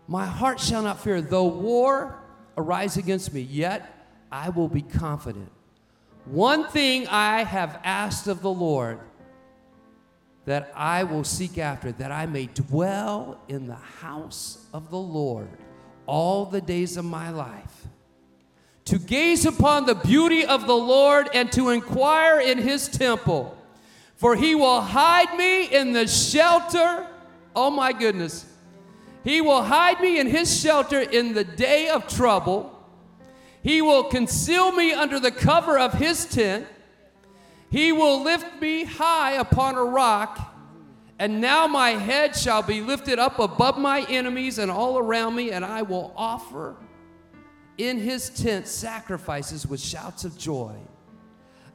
My 0.08 0.26
heart 0.26 0.60
shall 0.60 0.84
not 0.84 1.02
fear, 1.04 1.22
though 1.22 1.48
war 1.48 2.20
arise 2.58 2.98
against 2.98 3.34
me, 3.34 3.42
yet 3.42 3.94
I 4.32 4.50
will 4.50 4.70
be 4.70 4.82
confident. 4.82 5.52
One 6.26 6.68
thing 6.68 7.08
I 7.08 7.44
have 7.44 7.80
asked 7.84 8.28
of 8.28 8.42
the 8.42 8.52
Lord 8.52 9.00
that 10.46 10.72
I 10.76 11.04
will 11.04 11.26
seek 11.26 11.58
after, 11.58 11.92
that 11.94 12.12
I 12.12 12.26
may 12.26 12.46
dwell 12.48 13.42
in 13.50 13.68
the 13.68 13.76
house 13.76 14.66
of 14.74 14.90
the 14.90 14.98
Lord 14.98 15.50
all 16.06 16.46
the 16.46 16.62
days 16.62 16.96
of 16.96 17.04
my 17.04 17.30
life, 17.30 17.88
to 18.86 18.98
gaze 18.98 19.46
upon 19.46 19.86
the 19.86 19.96
beauty 19.96 20.46
of 20.46 20.66
the 20.66 20.76
Lord 20.76 21.30
and 21.34 21.52
to 21.52 21.70
inquire 21.70 22.40
in 22.40 22.60
his 22.60 22.88
temple. 22.88 23.58
For 24.16 24.36
he 24.36 24.56
will 24.56 24.80
hide 24.80 25.38
me 25.38 25.66
in 25.66 25.92
the 25.92 26.08
shelter, 26.08 27.06
oh 27.54 27.70
my 27.70 27.92
goodness, 27.92 28.46
he 29.28 29.42
will 29.42 29.62
hide 29.62 30.00
me 30.00 30.22
in 30.22 30.28
his 30.28 30.58
shelter 30.58 31.02
in 31.02 31.34
the 31.34 31.44
day 31.44 31.90
of 31.90 32.08
trouble. 32.08 32.74
He 33.62 33.82
will 33.82 34.06
conceal 34.06 34.72
me 34.72 34.94
under 34.94 35.20
the 35.20 35.32
cover 35.32 35.78
of 35.78 35.92
his 35.92 36.24
tent. 36.24 36.66
He 37.70 37.92
will 37.92 38.24
lift 38.24 38.62
me 38.62 38.86
high 38.86 39.34
upon 39.34 39.76
a 39.76 39.84
rock. 39.84 40.56
And 41.20 41.42
now 41.42 41.68
my 41.68 41.90
head 41.90 42.38
shall 42.38 42.62
be 42.62 42.80
lifted 42.80 43.20
up 43.20 43.38
above 43.38 43.78
my 43.78 44.06
enemies 44.08 44.60
and 44.60 44.72
all 44.72 44.98
around 44.98 45.36
me, 45.36 45.52
and 45.52 45.66
I 45.66 45.82
will 45.82 46.14
offer 46.16 46.78
in 47.78 47.98
his 47.98 48.30
tent 48.30 48.66
sacrifices 48.66 49.68
with 49.68 49.82
shouts 49.82 50.24
of 50.24 50.38
joy. 50.38 50.74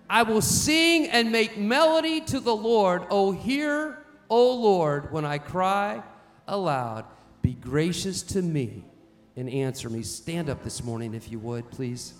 I 0.08 0.22
will 0.22 0.40
sing 0.40 1.06
and 1.08 1.30
make 1.30 1.58
melody 1.58 2.22
to 2.22 2.40
the 2.40 2.56
Lord. 2.56 3.02
Oh, 3.10 3.30
hear, 3.30 3.98
O 4.30 4.54
Lord, 4.54 5.12
when 5.12 5.26
I 5.26 5.36
cry 5.36 6.02
aloud. 6.48 7.04
Be 7.42 7.54
gracious 7.54 8.22
to 8.22 8.40
me 8.40 8.84
and 9.36 9.50
answer 9.50 9.90
me. 9.90 10.02
Stand 10.02 10.48
up 10.48 10.62
this 10.62 10.82
morning, 10.84 11.14
if 11.14 11.30
you 11.30 11.38
would, 11.40 11.70
please. 11.70 12.14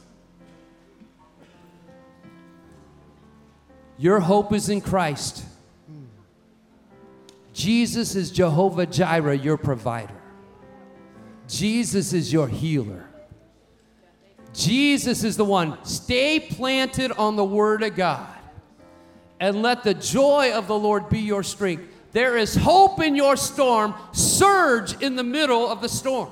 Your 3.99 4.19
hope 4.21 4.53
is 4.53 4.69
in 4.69 4.81
Christ. 4.81 5.45
Jesus 7.53 8.17
is 8.17 8.31
Jehovah 8.31 8.87
Jireh, 8.87 9.37
your 9.37 9.57
provider. 9.57 10.15
Jesus 11.47 12.13
is 12.13 12.33
your 12.33 12.49
healer. 12.49 13.07
Jesus 14.55 15.23
is 15.23 15.37
the 15.37 15.45
one. 15.45 15.83
Stay 15.85 16.41
planted 16.41 17.13
on 17.13 17.37
the 17.37 17.45
Word 17.45 17.83
of 17.83 17.95
God 17.95 18.29
and 19.39 19.63
let 19.63 19.83
the 19.83 19.95
joy 19.95 20.53
of 20.53 20.67
the 20.67 20.79
Lord 20.79 21.09
be 21.09 21.21
your 21.21 21.43
strength. 21.43 21.92
There 22.13 22.37
is 22.37 22.55
hope 22.55 23.01
in 23.01 23.17
your 23.17 23.37
storm. 23.37 23.95
Surge 24.13 25.01
in 25.03 25.17
the 25.17 25.25
middle 25.25 25.69
of 25.69 25.81
the 25.81 25.89
storm. 25.89 26.31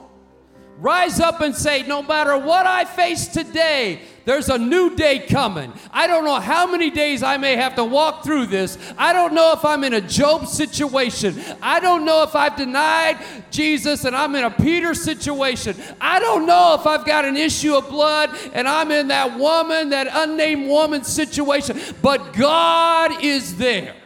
Rise 0.80 1.20
up 1.20 1.42
and 1.42 1.54
say, 1.54 1.82
no 1.86 2.02
matter 2.02 2.38
what 2.38 2.64
I 2.64 2.86
face 2.86 3.28
today, 3.28 4.00
there's 4.24 4.48
a 4.48 4.56
new 4.56 4.96
day 4.96 5.18
coming. 5.18 5.74
I 5.92 6.06
don't 6.06 6.24
know 6.24 6.40
how 6.40 6.70
many 6.70 6.88
days 6.88 7.22
I 7.22 7.36
may 7.36 7.54
have 7.56 7.74
to 7.74 7.84
walk 7.84 8.24
through 8.24 8.46
this. 8.46 8.78
I 8.96 9.12
don't 9.12 9.34
know 9.34 9.52
if 9.52 9.62
I'm 9.62 9.84
in 9.84 9.92
a 9.92 10.00
Job 10.00 10.46
situation. 10.46 11.38
I 11.60 11.80
don't 11.80 12.06
know 12.06 12.22
if 12.22 12.34
I've 12.34 12.56
denied 12.56 13.18
Jesus 13.50 14.06
and 14.06 14.16
I'm 14.16 14.34
in 14.34 14.44
a 14.44 14.50
Peter 14.50 14.94
situation. 14.94 15.76
I 16.00 16.18
don't 16.18 16.46
know 16.46 16.74
if 16.80 16.86
I've 16.86 17.04
got 17.04 17.26
an 17.26 17.36
issue 17.36 17.74
of 17.74 17.90
blood 17.90 18.30
and 18.54 18.66
I'm 18.66 18.90
in 18.90 19.08
that 19.08 19.38
woman, 19.38 19.90
that 19.90 20.08
unnamed 20.10 20.66
woman 20.66 21.04
situation. 21.04 21.78
But 22.00 22.32
God 22.32 23.22
is 23.22 23.56
there. 23.56 23.99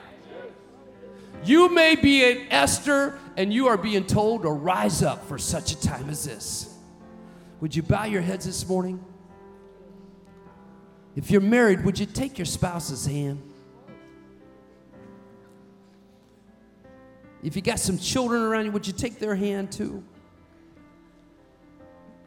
You 1.44 1.68
may 1.68 1.94
be 1.94 2.24
an 2.24 2.46
Esther 2.50 3.18
and 3.36 3.52
you 3.52 3.66
are 3.66 3.76
being 3.76 4.06
told 4.06 4.42
to 4.42 4.50
rise 4.50 5.02
up 5.02 5.26
for 5.28 5.38
such 5.38 5.72
a 5.72 5.80
time 5.80 6.08
as 6.08 6.24
this. 6.24 6.74
Would 7.60 7.74
you 7.74 7.82
bow 7.82 8.04
your 8.04 8.22
heads 8.22 8.46
this 8.46 8.66
morning? 8.68 9.04
If 11.16 11.30
you're 11.30 11.40
married, 11.40 11.84
would 11.84 11.98
you 11.98 12.06
take 12.06 12.38
your 12.38 12.46
spouse's 12.46 13.06
hand? 13.06 13.42
If 17.42 17.56
you 17.56 17.62
got 17.62 17.78
some 17.78 17.98
children 17.98 18.42
around 18.42 18.64
you, 18.64 18.72
would 18.72 18.86
you 18.86 18.92
take 18.92 19.18
their 19.18 19.36
hand 19.36 19.70
too? 19.70 20.02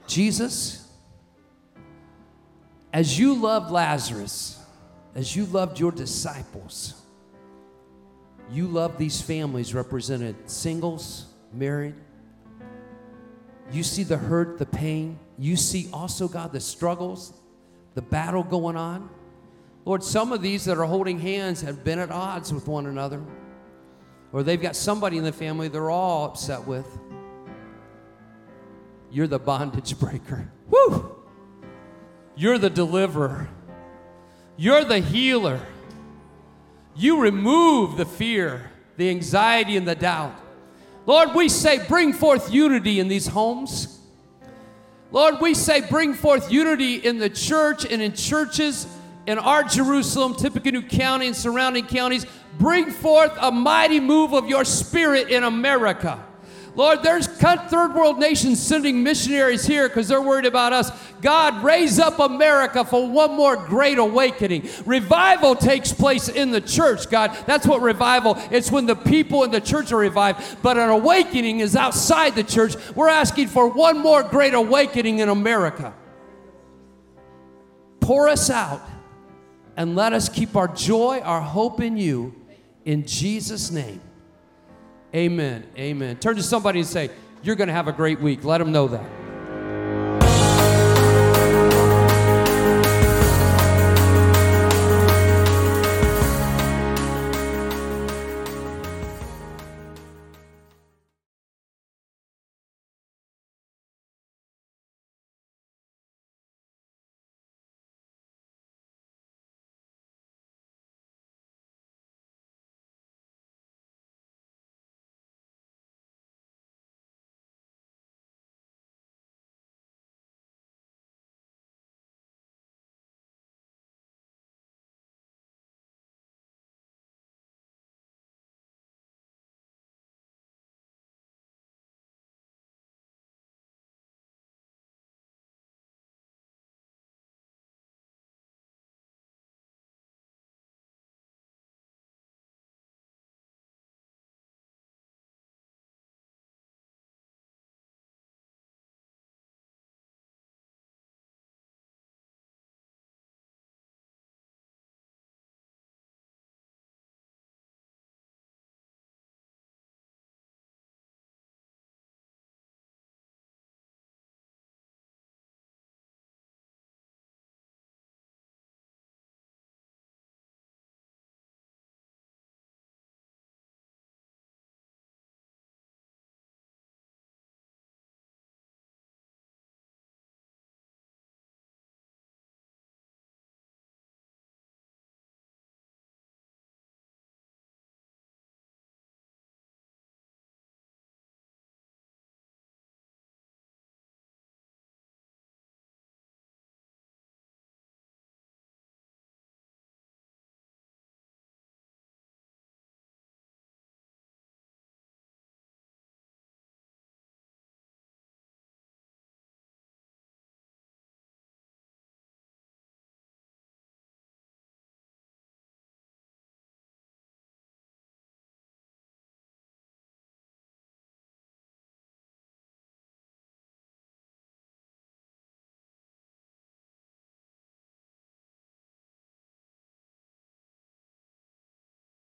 Jesus, 0.06 0.88
as 2.94 3.18
you 3.20 3.34
loved 3.34 3.72
Lazarus, 3.72 4.64
as 5.16 5.36
you 5.36 5.46
loved 5.46 5.80
your 5.80 5.92
disciples, 5.92 7.02
you 8.52 8.68
love 8.68 8.98
these 8.98 9.22
families 9.22 9.74
represented 9.74 10.50
singles, 10.50 11.26
married. 11.54 11.96
You 13.72 13.84
see 13.84 14.04
the 14.04 14.18
hurt, 14.18 14.58
the 14.58 14.66
pain. 14.66 15.20
You 15.38 15.56
see 15.58 15.90
also, 15.92 16.28
God, 16.28 16.54
the 16.54 16.60
struggles, 16.60 17.34
the 17.96 18.02
battle 18.02 18.44
going 18.44 18.78
on. 18.78 19.10
Lord, 19.86 20.04
some 20.04 20.32
of 20.32 20.42
these 20.42 20.66
that 20.66 20.78
are 20.78 20.86
holding 20.86 21.20
hands 21.20 21.62
have 21.62 21.84
been 21.84 22.00
at 22.00 22.12
odds 22.12 22.54
with 22.54 22.68
one 22.68 22.86
another, 22.86 23.22
or 24.32 24.44
they've 24.44 24.62
got 24.62 24.76
somebody 24.76 25.18
in 25.18 25.24
the 25.24 25.32
family 25.32 25.68
they're 25.68 25.90
all 25.90 26.26
upset 26.26 26.66
with. 26.66 26.88
You're 29.10 29.28
the 29.28 29.40
bondage 29.40 29.98
breaker. 30.00 30.52
Woo! 30.70 31.16
You're 32.36 32.58
the 32.58 32.70
deliverer. 32.70 33.50
You're 34.58 34.84
the 34.84 35.00
healer. 35.00 35.62
You 36.98 37.22
remove 37.22 37.96
the 37.96 38.06
fear, 38.06 38.72
the 38.98 39.10
anxiety, 39.10 39.78
and 39.78 39.88
the 39.88 39.96
doubt. 39.96 40.34
Lord, 41.06 41.36
we 41.36 41.48
say, 41.48 41.88
bring 41.88 42.12
forth 42.12 42.52
unity 42.52 43.00
in 43.00 43.08
these 43.08 43.28
homes. 43.28 44.00
Lord, 45.12 45.40
we 45.40 45.54
say, 45.54 45.82
bring 45.82 46.16
forth 46.16 46.52
unity 46.52 46.96
in 46.96 47.20
the 47.20 47.30
church 47.30 47.86
and 47.86 48.02
in 48.02 48.14
churches 48.14 48.88
in 49.28 49.38
our 49.38 49.64
Jerusalem, 49.64 50.34
Tippecanoe 50.36 50.82
County, 50.82 51.28
and 51.28 51.36
surrounding 51.36 51.86
counties. 51.86 52.26
Bring 52.58 52.90
forth 52.90 53.32
a 53.40 53.52
mighty 53.52 54.00
move 54.00 54.34
of 54.34 54.50
your 54.50 54.66
spirit 54.66 55.30
in 55.30 55.44
America. 55.44 56.26
Lord, 56.78 57.02
there's 57.02 57.26
third 57.26 57.96
world 57.96 58.20
nations 58.20 58.62
sending 58.62 59.02
missionaries 59.02 59.66
here 59.66 59.90
because 59.90 60.08
they're 60.08 60.22
worried 60.22 60.46
about 60.46 60.74
us. 60.74 60.92
God, 61.22 61.64
raise 61.64 61.98
up 61.98 62.20
America 62.20 62.86
for 62.86 63.10
one 63.10 63.36
more 63.36 63.58
great 63.58 63.98
awakening. 63.98 64.70
Revival 64.86 65.56
takes 65.56 65.92
place 65.92 66.30
in 66.30 66.52
the 66.52 66.62
church, 66.62 67.10
God. 67.10 67.36
That's 67.48 67.66
what 67.66 67.82
revival. 67.82 68.38
It's 68.52 68.72
when 68.72 68.86
the 68.86 68.96
people 68.96 69.44
in 69.44 69.50
the 69.50 69.60
church 69.60 69.92
are 69.92 69.98
revived. 69.98 70.62
But 70.62 70.78
an 70.78 70.90
awakening 70.90 71.62
is 71.62 71.76
outside 71.76 72.36
the 72.36 72.44
church. 72.44 72.76
We're 72.94 73.10
asking 73.10 73.48
for 73.48 73.68
one 73.68 73.98
more 73.98 74.22
great 74.22 74.54
awakening 74.54 75.18
in 75.18 75.30
America. 75.30 75.96
Pour 78.02 78.30
us 78.30 78.52
out 78.52 78.88
and 79.76 79.96
let 79.96 80.14
us 80.14 80.30
keep 80.30 80.56
our 80.56 80.68
joy, 80.68 81.22
our 81.22 81.42
hope 81.42 81.82
in 81.82 81.98
you. 81.98 82.36
In 82.86 83.04
Jesus' 83.08 83.72
name. 83.72 84.00
Amen. 85.16 85.64
Amen. 85.78 86.18
Turn 86.18 86.36
to 86.36 86.44
somebody 86.44 86.80
and 86.80 86.88
say, 86.88 87.10
You're 87.44 87.56
going 87.56 87.70
to 87.70 87.74
have 87.74 87.88
a 87.88 87.94
great 87.94 88.20
week. 88.20 88.44
Let 88.44 88.58
them 88.60 88.72
know 88.72 88.88
that. 88.88 89.27